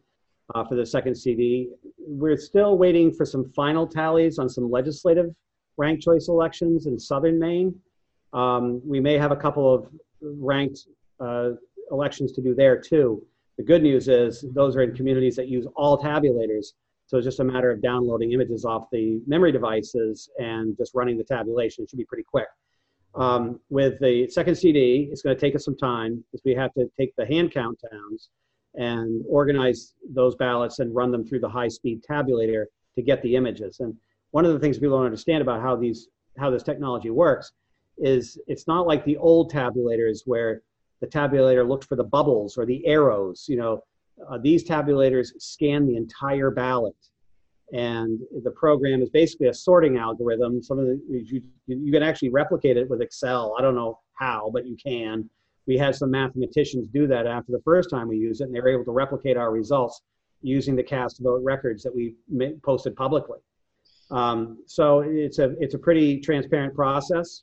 [0.54, 1.70] uh, for the second CD.
[1.96, 5.34] We're still waiting for some final tallies on some legislative
[5.78, 7.74] ranked choice elections in southern Maine.
[8.34, 9.88] Um, we may have a couple of
[10.20, 10.80] ranked
[11.20, 11.52] uh,
[11.94, 13.24] elections to do there too.
[13.56, 16.72] The good news is those are in communities that use all tabulators.
[17.06, 21.16] So it's just a matter of downloading images off the memory devices and just running
[21.16, 21.84] the tabulation.
[21.84, 22.48] It should be pretty quick.
[23.14, 26.74] Um, with the second CD, it's going to take us some time because we have
[26.74, 28.30] to take the hand count towns
[28.74, 32.64] and organize those ballots and run them through the high-speed tabulator
[32.96, 33.78] to get the images.
[33.78, 33.94] And
[34.32, 37.52] one of the things people don't understand about how these how this technology works
[37.98, 40.62] is it's not like the old tabulators where
[41.00, 43.46] the tabulator looked for the bubbles or the arrows.
[43.48, 43.82] You know,
[44.28, 46.96] uh, these tabulators scan the entire ballot,
[47.72, 50.62] and the program is basically a sorting algorithm.
[50.62, 53.54] Some of the you, you can actually replicate it with Excel.
[53.58, 55.28] I don't know how, but you can.
[55.66, 58.60] We had some mathematicians do that after the first time we used it, and they
[58.60, 60.02] were able to replicate our results
[60.42, 62.14] using the cast vote records that we
[62.62, 63.38] posted publicly.
[64.10, 67.42] Um, so it's a it's a pretty transparent process,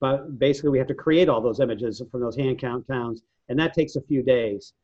[0.00, 3.58] but basically we have to create all those images from those hand count towns, and
[3.58, 4.74] that takes a few days.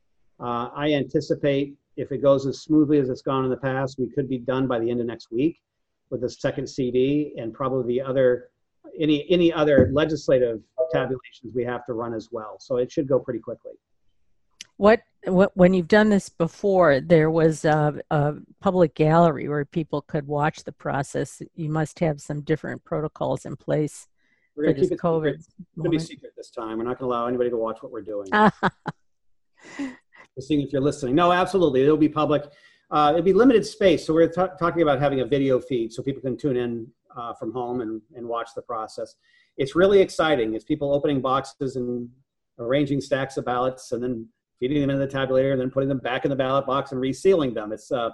[0.41, 4.09] Uh, I anticipate if it goes as smoothly as it's gone in the past, we
[4.11, 5.61] could be done by the end of next week
[6.11, 8.49] with the second CD and probably the other
[8.99, 10.61] any any other legislative
[10.93, 12.57] tabulations we have to run as well.
[12.59, 13.73] So it should go pretty quickly.
[14.77, 15.03] What,
[15.55, 20.65] when you've done this before, there was a, a public gallery where people could watch
[20.65, 21.41] the process.
[21.55, 24.09] You must have some different protocols in place
[24.57, 25.34] we're going to keep it COVID.
[25.34, 26.78] It's going to be secret this time.
[26.78, 28.28] We're not going to allow anybody to watch what we're doing.
[30.34, 31.14] Just seeing if you're listening.
[31.14, 31.82] No, absolutely.
[31.82, 32.44] It'll be public.
[32.90, 34.07] Uh, it'll be limited space.
[34.07, 36.86] So we're t- talking about having a video feed so people can tune in
[37.16, 39.14] uh, from home and, and watch the process.
[39.57, 40.55] It's really exciting.
[40.55, 42.09] It's people opening boxes and
[42.59, 44.28] arranging stacks of ballots and then
[44.61, 47.00] feeding them into the tabulator and then putting them back in the ballot box and
[47.00, 47.72] resealing them.
[47.72, 48.11] It's uh,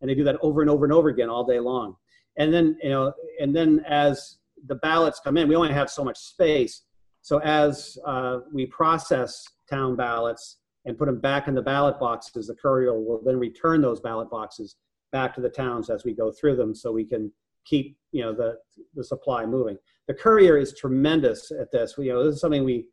[0.00, 1.96] and they do that over and over and over again all day long.
[2.36, 6.04] And then you know, and then as the ballots come in, we only have so
[6.04, 6.82] much space.
[7.22, 12.46] So as uh, we process town ballots and put them back in the ballot boxes,
[12.46, 14.76] the courier will then return those ballot boxes
[15.12, 17.32] back to the towns as we go through them, so we can
[17.64, 18.56] keep you know the
[18.94, 19.76] the supply moving.
[20.06, 21.96] The courier is tremendous at this.
[21.98, 22.86] We, you know, this is something we,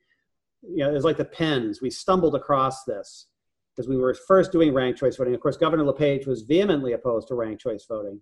[0.61, 1.81] you know, it's like the pens.
[1.81, 3.27] We stumbled across this
[3.73, 5.33] because we were first doing ranked choice voting.
[5.33, 8.19] Of course, Governor LePage was vehemently opposed to ranked choice voting,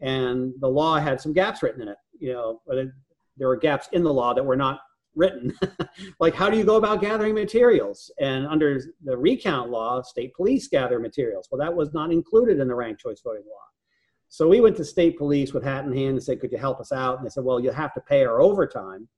[0.00, 1.96] and the law had some gaps written in it.
[2.18, 2.60] You know,
[3.36, 4.80] there were gaps in the law that were not
[5.14, 5.56] written.
[6.20, 8.10] like, how do you go about gathering materials?
[8.20, 11.48] And under the recount law, state police gather materials.
[11.50, 13.64] Well, that was not included in the ranked choice voting law.
[14.28, 16.80] So we went to state police with hat in hand and said, could you help
[16.80, 17.18] us out?
[17.18, 19.08] And they said, well, you have to pay our overtime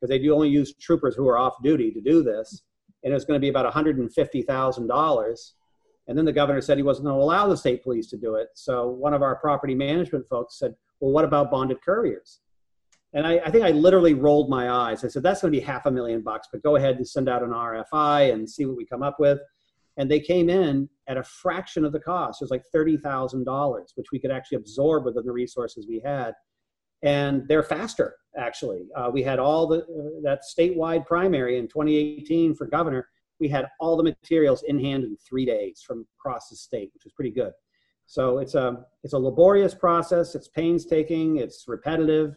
[0.00, 2.62] because they do only use troopers who are off duty to do this.
[3.04, 5.52] And it's going to be about $150,000.
[6.08, 8.36] And then the governor said he wasn't going to allow the state police to do
[8.36, 8.48] it.
[8.54, 12.40] So one of our property management folks said, well, what about bonded couriers?
[13.12, 15.04] And I, I think I literally rolled my eyes.
[15.04, 17.28] I said, that's going to be half a million bucks, but go ahead and send
[17.28, 19.38] out an RFI and see what we come up with
[19.96, 22.40] and they came in at a fraction of the cost.
[22.40, 26.00] It was like thirty thousand dollars, which we could actually absorb within the resources we
[26.04, 26.32] had,
[27.02, 28.16] and they're faster.
[28.36, 33.08] Actually, uh, we had all the uh, that statewide primary in 2018 for governor.
[33.40, 37.04] We had all the materials in hand in three days from across the state, which
[37.04, 37.52] was pretty good.
[38.12, 40.34] So it's a it's a laborious process.
[40.34, 41.38] It's painstaking.
[41.38, 42.34] It's repetitive.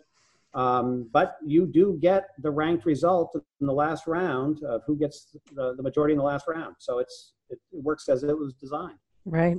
[0.53, 5.35] Um, but you do get the ranked result in the last round of who gets
[5.53, 6.77] the, the majority in the last round.
[6.79, 8.99] So it's it, works as it was designed.
[9.25, 9.57] Right.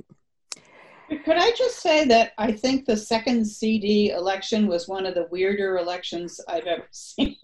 [1.23, 5.27] Could I just say that I think the second CD election was one of the
[5.29, 7.37] weirder elections I've ever seen.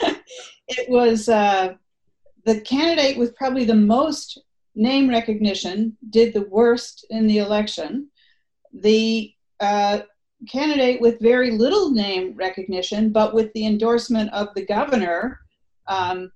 [0.00, 1.74] it was uh,
[2.46, 4.40] the candidate with probably the most
[4.78, 8.08] name recognition did the worst in the election.
[8.72, 10.00] The uh,
[10.48, 15.40] candidate with very little name recognition, but with the endorsement of the governor,
[15.88, 16.30] um,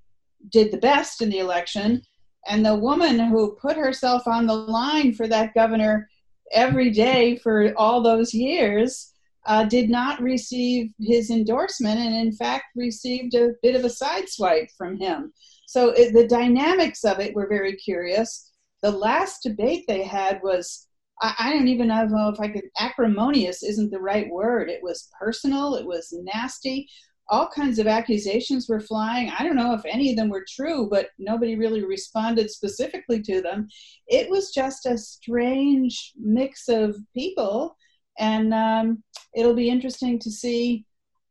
[0.51, 2.03] did the best in the election.
[2.49, 6.09] And the woman who put herself on the line for that governor
[6.51, 9.13] every day for all those years
[9.47, 14.71] uh, did not receive his endorsement and, in fact, received a bit of a sideswipe
[14.77, 15.33] from him.
[15.73, 18.51] So it, the dynamics of it were very curious.
[18.83, 20.87] The last debate they had was
[21.23, 24.69] I, I don't even know if I could, acrimonious isn't the right word.
[24.69, 26.89] It was personal, it was nasty
[27.33, 29.31] all kinds of accusations were flying.
[29.31, 33.41] I don't know if any of them were true, but nobody really responded specifically to
[33.41, 33.69] them.
[34.07, 37.77] It was just a strange mix of people,
[38.19, 39.03] and um,
[39.35, 40.85] it'll be interesting to see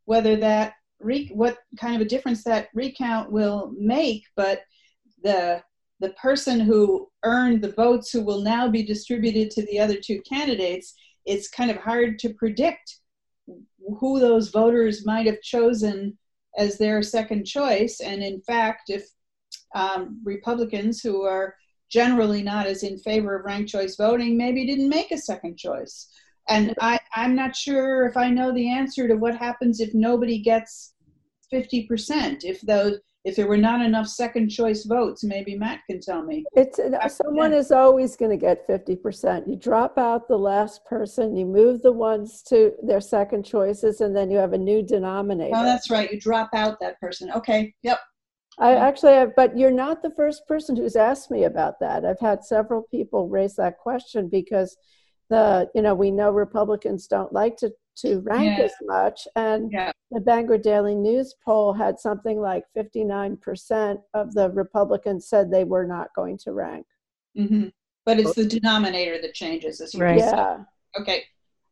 [0.06, 4.24] whether that re- what kind of a difference that recount will make.
[4.36, 4.62] But
[5.24, 5.64] the
[6.00, 10.20] the person who earned the votes, who will now be distributed to the other two
[10.22, 10.96] candidates,
[11.26, 12.98] it's kind of hard to predict
[14.00, 16.18] who those voters might have chosen
[16.58, 18.00] as their second choice.
[18.00, 19.08] And in fact, if
[19.76, 21.56] um, Republicans who are
[21.90, 26.08] generally not as in favor of ranked choice voting maybe didn't make a second choice.
[26.50, 30.40] And I, I'm not sure if I know the answer to what happens if nobody
[30.40, 30.91] gets
[31.52, 32.44] 50%.
[32.44, 36.44] If those if there were not enough second choice votes, maybe Matt can tell me.
[36.54, 39.48] It's uh, someone is always going to get 50%.
[39.48, 44.16] You drop out the last person, you move the ones to their second choices, and
[44.16, 45.56] then you have a new denominator.
[45.56, 46.12] Oh, that's right.
[46.12, 47.32] You drop out that person.
[47.32, 47.74] Okay.
[47.84, 48.00] Yep.
[48.60, 52.06] I actually have, but you're not the first person who's asked me about that.
[52.06, 54.76] I've had several people raise that question because
[55.30, 58.66] the, you know, we know Republicans don't like to to rank yeah.
[58.66, 59.28] as much.
[59.36, 59.92] And yeah.
[60.12, 65.86] the Bangor Daily News poll had something like 59% of the Republicans said they were
[65.86, 66.86] not going to rank.
[67.38, 67.68] Mm-hmm.
[68.06, 70.18] But it's the denominator that changes, as you right.
[70.18, 70.64] Yeah.
[71.00, 71.24] Okay.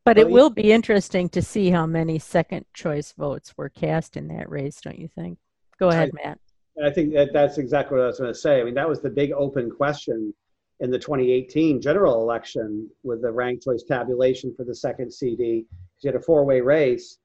[0.05, 4.27] But it will be interesting to see how many second choice votes were cast in
[4.29, 5.37] that race, don't you think?
[5.79, 6.39] Go ahead, I, Matt.
[6.83, 8.61] I think that that's exactly what I was going to say.
[8.61, 10.33] I mean, that was the big open question
[10.79, 15.65] in the 2018 general election with the ranked choice tabulation for the second CD
[15.99, 17.19] she had a four-way race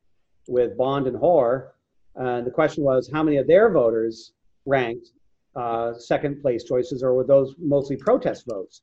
[0.49, 1.75] with Bond and Hoar.
[2.17, 4.33] And the question was, how many of their voters
[4.67, 5.11] ranked
[5.57, 8.83] uh, second place choices, or were those mostly protest votes?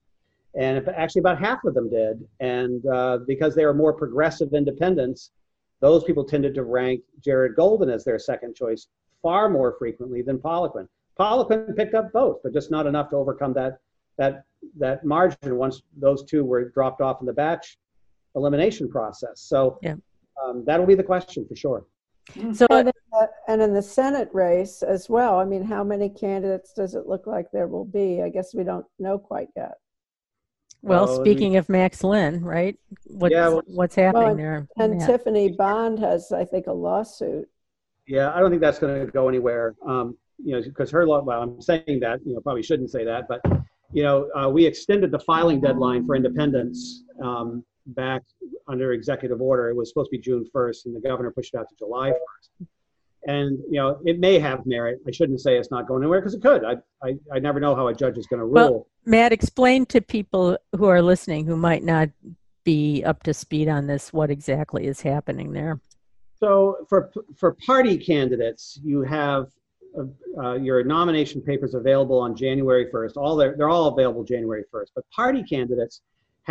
[0.54, 2.28] And actually, about half of them did.
[2.40, 5.32] And uh, because they were more progressive independents,
[5.80, 8.88] those people tended to rank Jared Golden as their second choice
[9.22, 10.88] far more frequently than Poliquin.
[11.18, 13.80] Poliquin picked up both, but just not enough to overcome that
[14.18, 14.44] that
[14.78, 17.78] that margin once those two were dropped off in the batch
[18.36, 19.42] elimination process.
[19.42, 19.96] So yeah.
[20.44, 21.86] um, that'll be the question for sure.
[22.54, 26.08] So and in, the, and in the Senate race as well, I mean, how many
[26.08, 28.22] candidates does it look like there will be?
[28.22, 29.74] I guess we don't know quite yet.
[30.84, 32.78] Well, oh, speaking of Max Linn, right?
[33.06, 34.68] What's, yeah, well, what's happening well, there?
[34.78, 35.08] And yeah.
[35.08, 37.48] Tiffany Bond has, I think, a lawsuit.
[38.08, 39.76] Yeah, I don't think that's going to go anywhere.
[39.86, 41.22] Um, you know, because her law.
[41.22, 42.20] Well, I'm saying that.
[42.26, 43.42] You know, probably shouldn't say that, but
[43.94, 48.24] you know, uh, we extended the filing deadline for independents um, back
[48.68, 49.70] under executive order.
[49.70, 52.12] It was supposed to be June 1st, and the governor pushed it out to July
[52.12, 52.68] 1st.
[53.28, 55.00] And you know, it may have merit.
[55.08, 56.64] I shouldn't say it's not going anywhere because it could.
[56.66, 58.54] I, I I never know how a judge is going to rule.
[58.54, 62.10] Well, Matt, explain to people who are listening who might not
[62.64, 65.80] be up to speed on this what exactly is happening there.
[66.40, 69.50] So for for party candidates, you have
[69.98, 73.18] uh, uh your nomination papers available on January 1st.
[73.18, 74.88] All they're, they're all available January 1st.
[74.96, 76.02] But party candidates,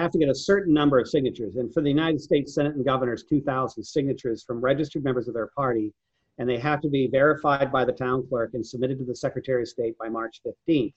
[0.00, 1.56] have to get a certain number of signatures.
[1.56, 5.48] And for the United States Senate and governors, 2,000 signatures from registered members of their
[5.48, 5.92] party.
[6.38, 9.62] And they have to be verified by the town clerk and submitted to the Secretary
[9.62, 10.94] of State by March 15th.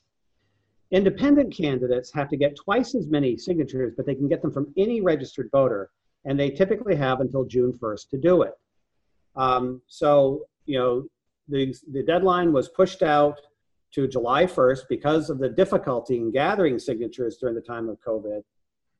[0.92, 4.72] Independent candidates have to get twice as many signatures, but they can get them from
[4.78, 5.90] any registered voter.
[6.26, 8.54] And they typically have until June 1st to do it.
[9.36, 11.04] Um, so, you know,
[11.50, 13.42] the, the deadline was pushed out
[13.94, 18.44] to July 1st because of the difficulty in gathering signatures during the time of COVID.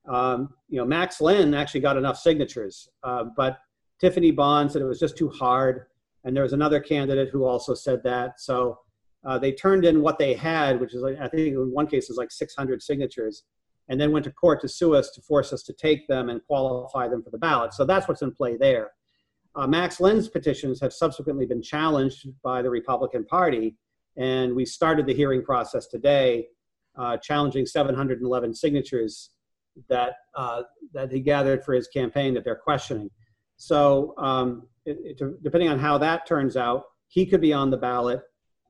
[0.06, 3.58] Um, you know, Max Linn actually got enough signatures, uh, but
[4.00, 5.86] Tiffany Bond said it was just too hard.
[6.24, 8.40] And there was another candidate who also said that.
[8.40, 8.78] So
[9.24, 12.04] uh, they turned in what they had, which is like, I think in one case
[12.04, 13.44] it was like 600 signatures,
[13.88, 16.44] and then went to court to sue us to force us to take them and
[16.46, 17.74] qualify them for the ballot.
[17.74, 18.92] So that's what's in play there.
[19.54, 23.76] Uh, Max Linn's petitions have subsequently been challenged by the Republican Party,
[24.16, 26.48] and we started the hearing process today,
[26.96, 29.30] uh, challenging 711 signatures
[29.88, 30.62] that uh,
[30.92, 33.10] that he gathered for his campaign that they're questioning.
[33.56, 37.76] So um, it, it, depending on how that turns out, he could be on the
[37.76, 38.20] ballot.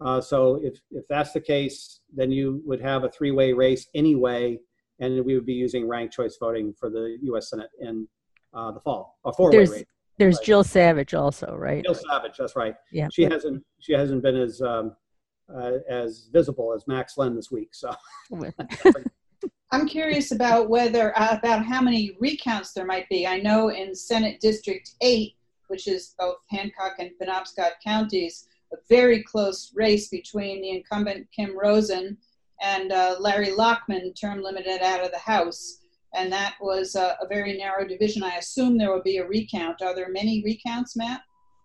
[0.01, 4.59] Uh, so if if that's the case, then you would have a three-way race anyway,
[5.01, 7.51] and we would be using ranked choice voting for the U.S.
[7.51, 8.07] Senate in
[8.53, 9.19] uh, the fall.
[9.25, 9.85] A four-way there's, race.
[10.19, 10.47] There's right.
[10.47, 11.85] Jill Savage also, right?
[11.85, 12.75] Jill Savage, that's right.
[12.93, 13.09] Yeah.
[13.13, 14.95] She hasn't she hasn't been as um,
[15.55, 17.75] uh, as visible as Max Linn this week.
[17.75, 17.95] So
[19.70, 23.26] I'm curious about whether uh, about how many recounts there might be.
[23.26, 25.35] I know in Senate District 8,
[25.68, 31.59] which is both Hancock and Penobscot counties, a very close race between the incumbent Kim
[31.59, 32.16] Rosen
[32.62, 35.80] and uh, Larry Lockman, term limited out of the House.
[36.14, 38.22] And that was a, a, very narrow division.
[38.22, 39.82] I assume there will be a recount.
[39.82, 41.22] Are there many recounts, Matt?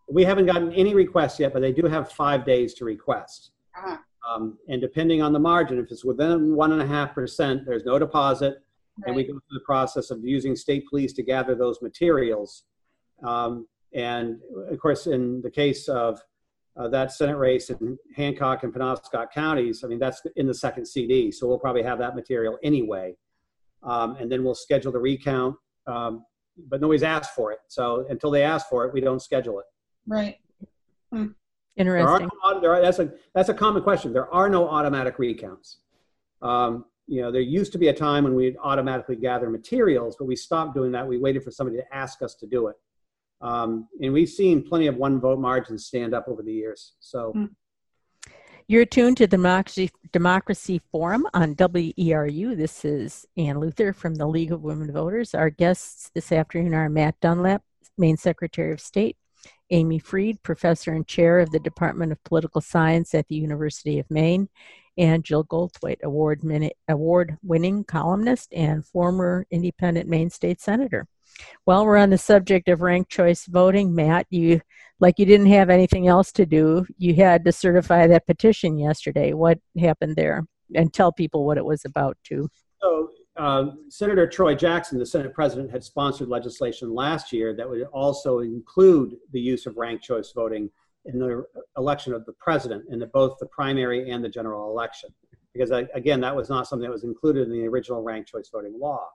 [0.10, 3.52] We haven't gotten any requests yet, but they do have five days to request.
[3.78, 3.98] Uh-huh.
[4.28, 7.86] Um, and depending on the margin, if it's within one and a half percent, there's
[7.86, 8.58] no deposit,
[8.98, 9.08] right.
[9.08, 12.64] and we go through the process of using state police to gather those materials.
[13.24, 14.40] Um, and
[14.70, 16.20] of course, in the case of
[16.78, 20.86] uh, that Senate race in Hancock and Penobscot counties, I mean that's in the second
[20.86, 23.16] CD, so we'll probably have that material anyway.
[23.84, 25.56] Um, and then we'll schedule the recount,
[25.88, 26.26] um,
[26.68, 27.60] but nobody's asked for it.
[27.70, 29.66] So until they ask for it, we don't schedule it.
[30.06, 30.38] Right.
[31.12, 31.28] Hmm
[31.80, 32.30] Interesting.
[32.44, 34.12] There are, there are, that's a that's a common question.
[34.12, 35.78] There are no automatic recounts.
[36.42, 40.26] Um, you know, there used to be a time when we'd automatically gather materials, but
[40.26, 41.08] we stopped doing that.
[41.08, 42.76] We waited for somebody to ask us to do it.
[43.42, 46.94] Um, and we've seen plenty of one vote margins stand up over the years.
[47.00, 47.34] So.
[47.36, 47.50] Mm.
[48.68, 52.56] You're tuned to the Democracy, Democracy Forum on WERU.
[52.56, 55.34] This is Ann Luther from the League of Women Voters.
[55.34, 57.64] Our guests this afternoon are Matt Dunlap,
[57.98, 59.18] Maine Secretary of State,
[59.72, 64.10] Amy Freed, Professor and Chair of the Department of Political Science at the University of
[64.10, 64.50] Maine,
[64.98, 66.42] and Jill Goldthwait, award,
[66.90, 71.08] award winning columnist and former independent Maine State Senator.
[71.66, 74.62] While we're on the subject of ranked choice voting, Matt, you
[75.00, 76.86] like you didn't have anything else to do.
[76.98, 79.34] You had to certify that petition yesterday.
[79.34, 80.46] What happened there?
[80.76, 82.50] And tell people what it was about too.
[82.82, 83.10] So,
[83.40, 88.40] uh, Senator Troy Jackson, the Senate president, had sponsored legislation last year that would also
[88.40, 90.70] include the use of ranked choice voting
[91.06, 91.46] in the
[91.78, 95.10] election of the president in the, both the primary and the general election.
[95.54, 98.78] Because again, that was not something that was included in the original ranked choice voting
[98.78, 99.08] law.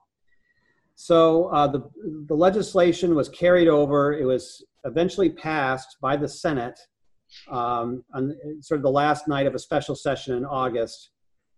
[0.95, 1.89] So uh, the,
[2.27, 4.13] the legislation was carried over.
[4.13, 6.79] It was eventually passed by the Senate
[7.49, 11.11] um, on sort of the last night of a special session in August.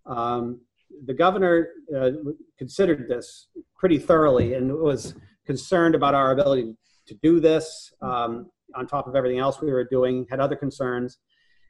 [0.06, 0.62] Um,
[1.06, 2.12] the governor uh,
[2.58, 5.16] considered this pretty thoroughly and was
[5.46, 6.76] concerned about our ability
[7.08, 11.20] to do this um, on top of everything else we were doing, had other concerns,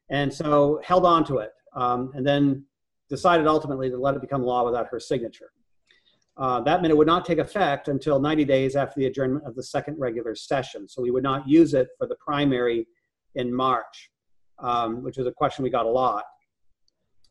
[0.09, 2.65] and so held on to it, um, and then
[3.09, 5.51] decided ultimately to let it become law without her signature.
[6.37, 9.55] Uh, that meant it would not take effect until 90 days after the adjournment of
[9.55, 10.87] the second regular session.
[10.87, 12.87] So we would not use it for the primary
[13.35, 14.11] in March,
[14.59, 16.23] um, which was a question we got a lot.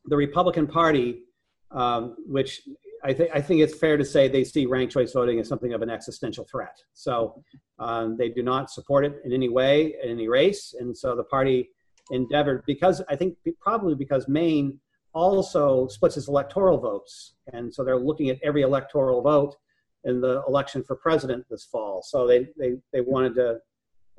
[0.06, 1.22] The Republican Party,
[1.70, 2.62] um, which
[3.04, 5.72] I, th- I, think it's fair to say they see ranked choice voting as something
[5.72, 6.76] of an existential threat.
[6.94, 7.42] So
[7.78, 10.74] um, they do not support it in any way, in any race.
[10.78, 11.70] And so the party
[12.10, 14.78] endeavored, because I think probably because Maine
[15.12, 17.34] also splits its electoral votes.
[17.52, 19.56] And so they're looking at every electoral vote
[20.04, 22.02] in the election for president this fall.
[22.02, 23.58] So they, they, they wanted to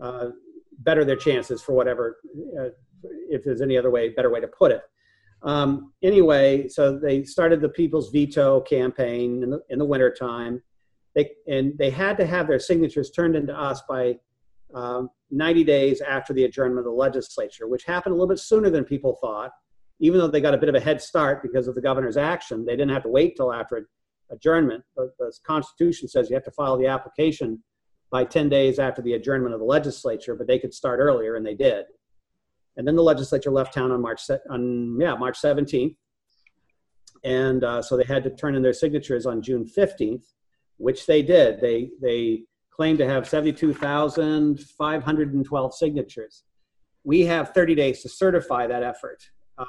[0.01, 0.29] uh,
[0.79, 2.17] better their chances for whatever,
[2.59, 2.69] uh,
[3.29, 4.81] if there's any other way, better way to put it.
[5.43, 10.61] Um, anyway, so they started the People's Veto campaign in the, in the wintertime.
[11.15, 14.17] They, and they had to have their signatures turned into us by
[14.73, 18.69] um, 90 days after the adjournment of the legislature, which happened a little bit sooner
[18.69, 19.51] than people thought
[19.99, 22.65] even though they got a bit of a head start because of the governor's action,
[22.65, 23.87] they didn't have to wait till after
[24.31, 24.83] adjournment.
[24.95, 27.63] The, the Constitution says you have to file the application
[28.11, 31.45] by 10 days after the adjournment of the legislature, but they could start earlier, and
[31.45, 31.85] they did.
[32.77, 35.95] And then the legislature left town on March on yeah March 17th,
[37.23, 40.25] and uh, so they had to turn in their signatures on June 15th,
[40.77, 41.59] which they did.
[41.59, 46.43] They they claimed to have 72,512 signatures.
[47.03, 49.23] We have 30 days to certify that effort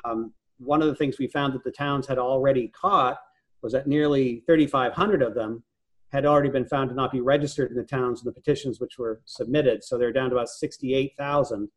[0.04, 3.18] um, one of the things we found that the towns had already caught
[3.62, 5.62] was that nearly 3,500 of them
[6.10, 8.98] had already been found to not be registered in the towns in the petitions which
[8.98, 9.84] were submitted.
[9.84, 11.68] So they're down to about 68,000.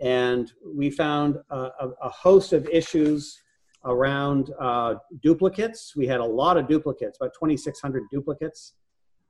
[0.00, 1.70] And we found a,
[2.02, 3.38] a, host of issues
[3.84, 5.94] around uh, duplicates.
[5.94, 8.74] We had a lot of duplicates, about 2,600 duplicates.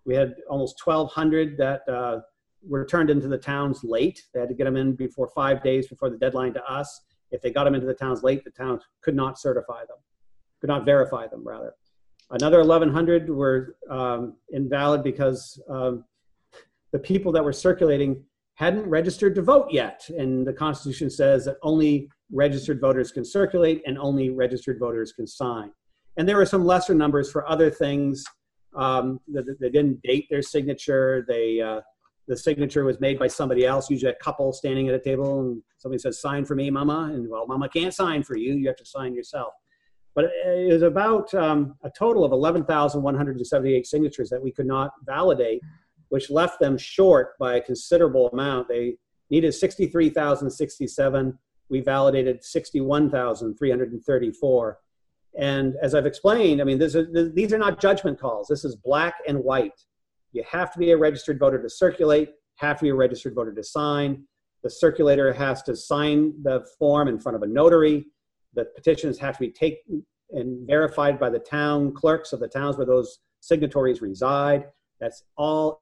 [0.05, 2.21] We had almost 1,200 that uh,
[2.63, 4.23] were turned into the towns late.
[4.33, 7.01] They had to get them in before five days before the deadline to us.
[7.33, 9.99] If they got them into the towns late, the towns could not certify them,
[10.61, 11.75] could not verify them, rather.
[12.31, 16.05] Another 1,100 were um, invalid because um,
[16.93, 18.25] the people that were circulating
[18.61, 20.07] hadn't registered to vote yet.
[20.19, 25.27] And the Constitution says that only registered voters can circulate and only registered voters can
[25.27, 25.71] sign.
[26.19, 28.23] And there were some lesser numbers for other things.
[28.77, 31.25] Um, that they didn't date their signature.
[31.27, 31.81] They uh,
[32.29, 35.61] the signature was made by somebody else, usually a couple standing at a table, and
[35.79, 38.77] somebody says, "Sign for me, Mama," and well, Mama can't sign for you; you have
[38.77, 39.53] to sign yourself.
[40.15, 45.63] But it was about um, a total of 11,178 signatures that we could not validate,
[46.11, 48.69] which left them short by a considerable amount.
[48.69, 48.97] They
[49.31, 51.39] needed 63,067.
[51.69, 54.79] We validated 61,334.
[55.39, 56.97] And as I've explained, I mean, is,
[57.35, 58.49] these are not judgment calls.
[58.49, 59.85] This is black and white.
[60.33, 63.55] You have to be a registered voter to circulate, have to be a registered voter
[63.55, 64.25] to sign.
[64.63, 68.07] The circulator has to sign the form in front of a notary.
[68.55, 72.77] The petitions have to be taken and verified by the town clerks of the towns
[72.77, 74.67] where those signatories reside.
[75.01, 75.81] That's all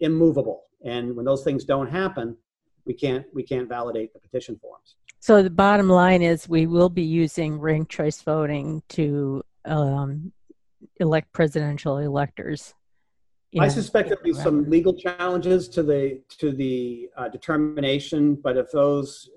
[0.00, 0.64] immovable.
[0.84, 2.36] And when those things don't happen,
[2.84, 4.96] we can't we can't validate the petition forms.
[5.20, 10.32] So the bottom line is we will be using ranked choice voting to um,
[11.00, 12.74] elect presidential electors.
[13.58, 18.70] I suspect there'll be some legal challenges to the to the uh, determination, but if
[18.70, 19.30] those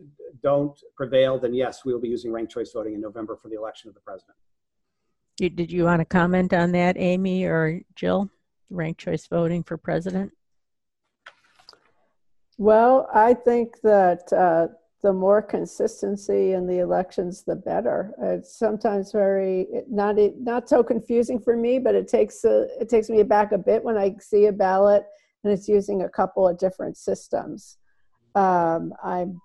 [0.44, 3.56] don't prevail, then yes, we will be using ranked choice voting in November for the
[3.56, 4.36] election of the president.
[5.38, 8.30] Did, did you want to comment on that, Amy or Jill?
[8.70, 10.32] Ranked choice voting for president?
[12.62, 14.68] Well, I think that uh,
[15.02, 18.14] the more consistency in the elections, the better.
[18.22, 23.10] It's sometimes very not not so confusing for me, but it takes a, it takes
[23.10, 25.02] me back a bit when I see a ballot
[25.44, 27.80] and it's using a couple of different systems.
[28.36, 29.42] Um, I'm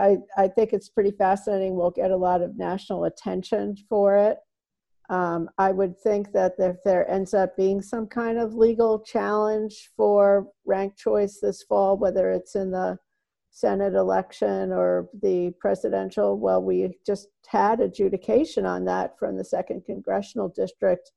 [0.00, 1.76] I, I think it's pretty fascinating.
[1.76, 4.38] We'll get a lot of national attention for it.
[5.10, 9.90] Um, I would think that if there ends up being some kind of legal challenge
[9.96, 12.98] for ranked choice this fall, whether it's in the
[13.50, 19.84] Senate election or the presidential, well, we just had adjudication on that from the second
[19.84, 21.12] congressional district.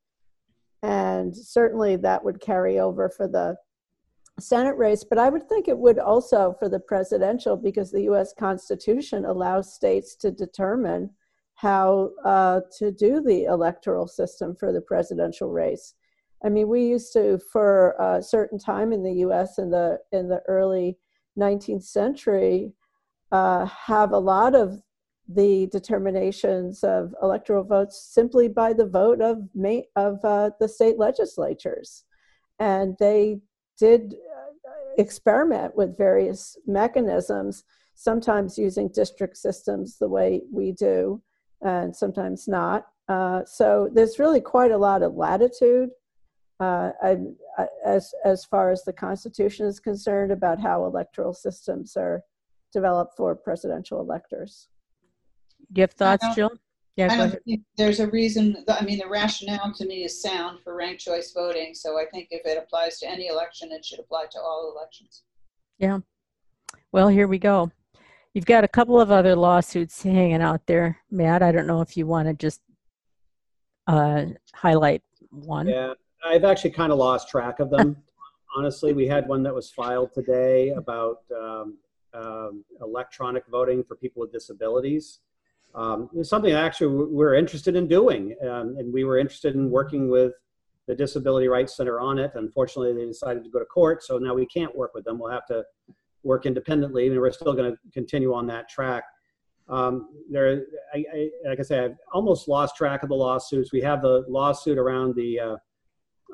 [0.84, 3.58] And certainly that would carry over for the
[4.40, 8.34] Senate race, but I would think it would also for the presidential because the US
[8.38, 11.10] Constitution allows states to determine
[11.58, 15.96] how uh, to do the electoral system for the presidential race.
[16.46, 20.30] I mean, we used to, for a certain time in the US in the, in
[20.30, 20.98] the early
[21.38, 22.74] 19th century,
[23.32, 24.84] uh, have a lot of
[25.28, 29.40] the determinations of electoral votes simply by the vote of,
[29.96, 32.04] of uh, the state legislatures.
[32.60, 33.40] And they
[33.80, 37.64] did uh, experiment with various mechanisms,
[37.96, 41.20] sometimes using district systems the way we do,
[41.62, 42.88] and sometimes not.
[43.08, 45.90] Uh, so there's really quite a lot of latitude
[46.60, 47.18] uh, I,
[47.58, 52.24] I, as as far as the Constitution is concerned about how electoral systems are
[52.74, 54.68] developed for presidential electors.
[55.72, 56.52] Do you have thoughts, Jill?
[56.96, 58.66] Yeah, I don't think there's a reason.
[58.68, 61.76] I mean, the rationale to me is sound for ranked choice voting.
[61.76, 65.24] So I think if it applies to any election, it should apply to all elections.
[65.78, 66.00] Yeah.
[66.92, 67.72] Well, here we go.
[68.38, 71.42] You've got a couple of other lawsuits hanging out there, Matt.
[71.42, 72.62] I don't know if you want to just
[73.88, 75.68] uh, highlight one.
[75.68, 77.98] Yeah, I've actually kind of lost track of them.
[78.56, 81.78] Honestly, we had one that was filed today about um,
[82.14, 85.20] um, electronic voting for people with disabilities
[85.76, 90.10] um, it's something actually we're interested in doing, um, and we were interested in working
[90.10, 90.34] with
[90.88, 92.32] the Disability Rights Center on it.
[92.36, 95.20] Unfortunately, they decided to go to court, so now we can't work with them.
[95.20, 95.64] We'll have to
[96.24, 99.04] work independently, and we're still going to continue on that track.
[99.70, 100.64] Um, there,
[100.94, 103.74] I, I, like I said, I've almost lost track of the lawsuits.
[103.74, 105.40] We have the lawsuit around the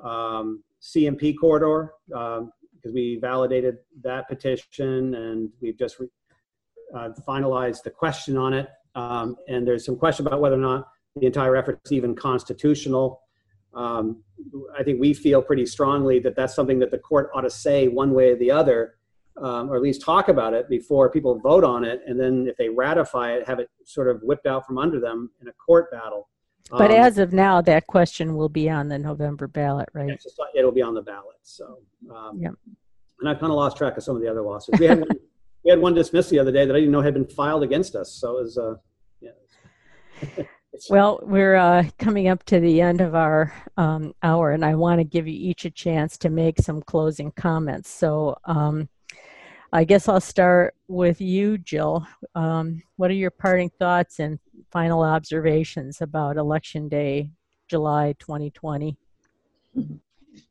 [0.03, 6.09] uh, um, CMP corridor because um, we validated that petition, and we've just re-
[6.95, 8.69] uh, finalized the question on it.
[8.95, 13.21] Um, and there's some question about whether or not the entire effort is even constitutional.
[13.73, 14.23] Um,
[14.77, 17.88] I think we feel pretty strongly that that's something that the court ought to say
[17.88, 18.95] one way or the other,
[19.38, 22.01] um, or at least talk about it before people vote on it.
[22.05, 25.31] And then if they ratify it, have it sort of whipped out from under them
[25.41, 26.29] in a court battle.
[26.71, 30.17] But um, as of now, that question will be on the November ballot, right?
[30.21, 31.38] Just, it'll be on the ballot.
[31.41, 31.79] So,
[32.13, 32.49] um, yeah.
[33.19, 34.79] And I've kind of lost track of some of the other lawsuits.
[34.79, 35.09] We had one,
[35.63, 37.95] we had one dismissed the other day that I didn't know had been filed against
[37.95, 38.11] us.
[38.11, 38.75] So it was, uh,
[39.19, 40.45] yeah.
[40.89, 44.99] well, we're uh, coming up to the end of our um, hour, and I want
[44.99, 47.89] to give you each a chance to make some closing comments.
[47.89, 48.89] So um,
[49.74, 52.05] I guess I'll start with you, Jill.
[52.36, 54.38] Um, what are your parting thoughts and
[54.71, 57.32] final observations about Election Day,
[57.67, 58.95] July 2020?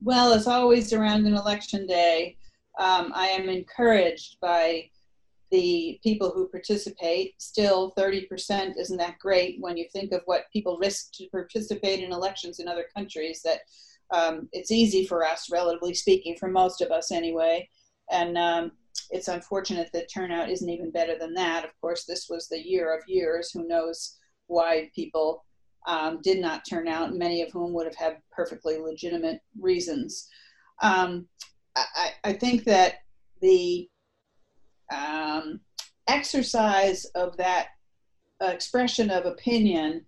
[0.02, 2.36] Well, as always around an election day,
[2.80, 4.90] um, I am encouraged by
[5.52, 7.40] the people who participate.
[7.40, 12.10] Still, 30% isn't that great when you think of what people risk to participate in
[12.10, 13.40] elections in other countries.
[13.44, 13.60] That
[14.10, 17.68] um, it's easy for us, relatively speaking, for most of us anyway.
[18.10, 18.72] And um,
[19.10, 21.64] it's unfortunate that turnout isn't even better than that.
[21.64, 23.50] Of course, this was the year of years.
[23.50, 25.44] Who knows why people
[25.86, 30.28] um, did not turn out, many of whom would have had perfectly legitimate reasons.
[30.82, 31.26] Um,
[31.76, 32.96] I, I, think that
[33.40, 33.88] the
[34.94, 35.60] um,
[36.08, 37.68] exercise of that
[38.40, 40.04] expression of opinion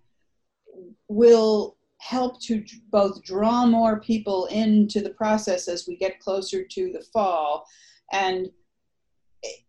[1.08, 6.92] will help to both draw more people into the process as we get closer to
[6.92, 7.64] the fall.
[8.12, 8.48] And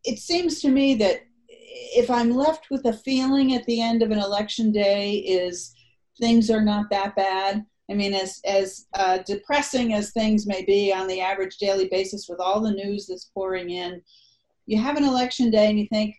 [0.03, 1.21] it seems to me that
[1.57, 5.73] if I'm left with a feeling at the end of an election day is
[6.19, 7.65] things are not that bad.
[7.89, 12.27] I mean, as as uh, depressing as things may be on the average daily basis
[12.27, 14.01] with all the news that's pouring in,
[14.65, 16.15] you have an election day and you think,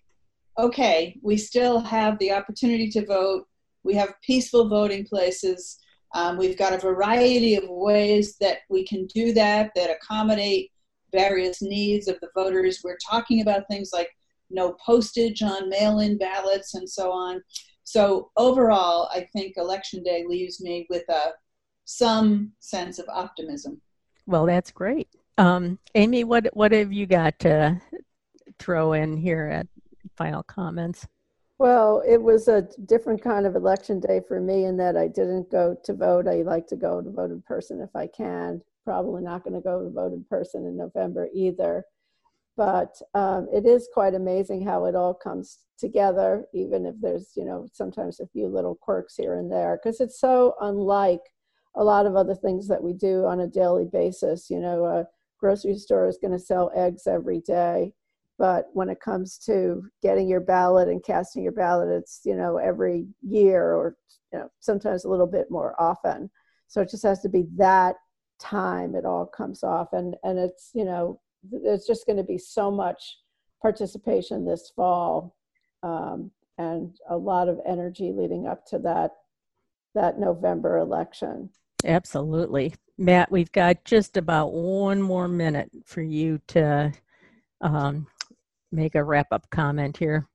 [0.58, 3.46] okay, we still have the opportunity to vote.
[3.82, 5.78] We have peaceful voting places.
[6.14, 10.70] Um, we've got a variety of ways that we can do that that accommodate
[11.16, 12.82] various needs of the voters.
[12.84, 14.10] We're talking about things like
[14.50, 17.42] no postage on mail in ballots, and so on.
[17.84, 21.32] So, overall, I think Election Day leaves me with a,
[21.84, 23.80] some sense of optimism.
[24.26, 25.08] Well, that's great.
[25.38, 27.80] Um, Amy, what, what have you got to
[28.58, 29.66] throw in here at
[30.16, 31.06] final comments?
[31.58, 35.50] Well, it was a different kind of election day for me in that I didn't
[35.50, 36.28] go to vote.
[36.28, 38.62] I like to go to vote in person if I can.
[38.86, 41.84] Probably not going to go to vote in person in November either.
[42.56, 47.44] But um, it is quite amazing how it all comes together, even if there's, you
[47.44, 51.20] know, sometimes a few little quirks here and there, because it's so unlike
[51.74, 54.48] a lot of other things that we do on a daily basis.
[54.48, 55.04] You know, a
[55.38, 57.92] grocery store is going to sell eggs every day
[58.38, 62.56] but when it comes to getting your ballot and casting your ballot it's you know
[62.56, 63.96] every year or
[64.32, 66.30] you know sometimes a little bit more often
[66.68, 67.96] so it just has to be that
[68.38, 72.38] time it all comes off and and it's you know there's just going to be
[72.38, 73.18] so much
[73.62, 75.36] participation this fall
[75.82, 79.12] um, and a lot of energy leading up to that
[79.94, 81.48] that november election
[81.84, 86.92] absolutely matt we've got just about one more minute for you to
[87.60, 88.06] um,
[88.72, 90.28] make a wrap up comment here?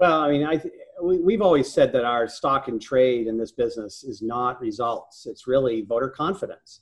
[0.00, 3.36] Well, I mean, I th- we, have always said that our stock and trade in
[3.36, 6.80] this business is not results, it's really voter confidence.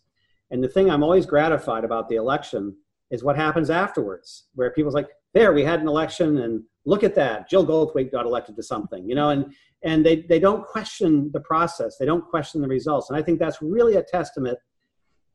[0.51, 2.77] And the thing I'm always gratified about the election
[3.11, 7.15] is what happens afterwards, where people's like, there, we had an election and look at
[7.15, 7.49] that.
[7.49, 11.41] Jill Goldthwait got elected to something, you know, and, and they, they don't question the
[11.41, 11.97] process.
[11.99, 13.11] They don't question the results.
[13.11, 14.59] And I think that's really a testament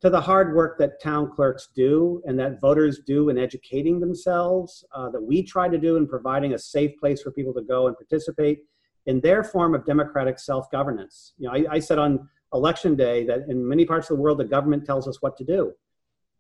[0.02, 4.86] to the hard work that town clerks do and that voters do in educating themselves,
[4.94, 7.88] uh, that we try to do in providing a safe place for people to go
[7.88, 8.60] and participate
[9.06, 11.34] in their form of democratic self-governance.
[11.38, 14.40] You know, I, I said on election day that in many parts of the world,
[14.40, 15.74] the government tells us what to do.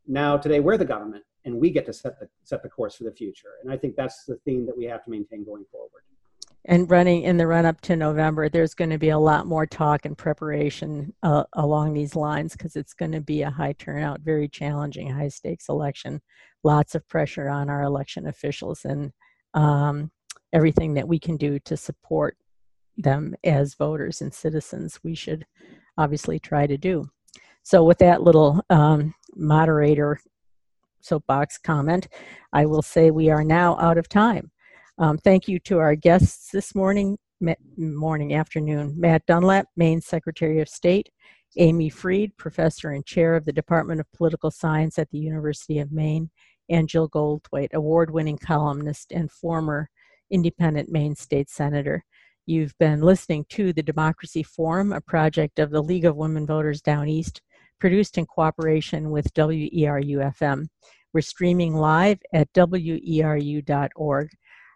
[0.08, 3.04] Now, today, we're the government, and we get to set the set the course for
[3.04, 3.54] the future.
[3.62, 6.02] And I think that's the theme that we have to maintain going forward
[6.68, 9.66] and running in the run up to November, there's going to be a lot more
[9.66, 14.22] talk and preparation uh, along these lines because it's going to be a high turnout,
[14.22, 16.22] very challenging, high stakes election.
[16.64, 19.12] Lots of pressure on our election officials and
[19.54, 20.12] um,
[20.54, 22.36] everything that we can do to support
[22.98, 25.46] them as voters and citizens, we should
[25.98, 27.10] obviously try to do.
[27.64, 30.20] So, with that little um, moderator
[31.02, 32.08] soapbox comment,
[32.54, 34.52] I will say we are now out of time.
[34.98, 37.18] Um, thank you to our guests this morning,
[37.78, 38.94] morning, afternoon.
[38.98, 41.10] Matt Dunlap, Maine Secretary of State,
[41.58, 45.92] Amy Freed, Professor and Chair of the Department of Political Science at the University of
[45.92, 46.30] Maine,
[46.70, 49.90] and Jill Goldthwait, award winning columnist and former
[50.32, 52.04] independent Maine State Senator.
[52.48, 56.80] You've been listening to the Democracy Forum, a project of the League of Women Voters
[56.80, 57.42] Down East,
[57.80, 60.68] produced in cooperation with WERU FM.
[61.12, 64.30] We're streaming live at weru.org.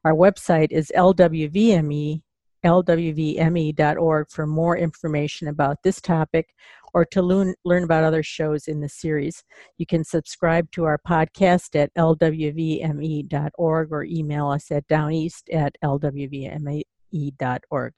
[0.04, 2.22] Our website is lwvme,
[2.66, 6.48] lwvme.org for more information about this topic
[6.96, 9.44] or to learn, learn about other shows in the series.
[9.78, 16.84] You can subscribe to our podcast at lwvme.org or email us at downeast at lwvme.org,
[17.14, 17.94] lwvme.org.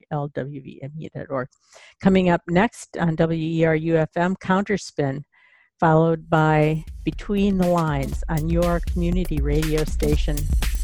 [2.02, 5.24] Coming up next on WERU-FM, Counterspin,
[5.80, 10.38] followed by Between the Lines on your community radio station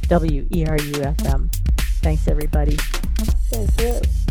[0.10, 1.56] WERUFM.
[2.02, 2.76] Thanks, everybody.
[2.76, 4.27] Thank you.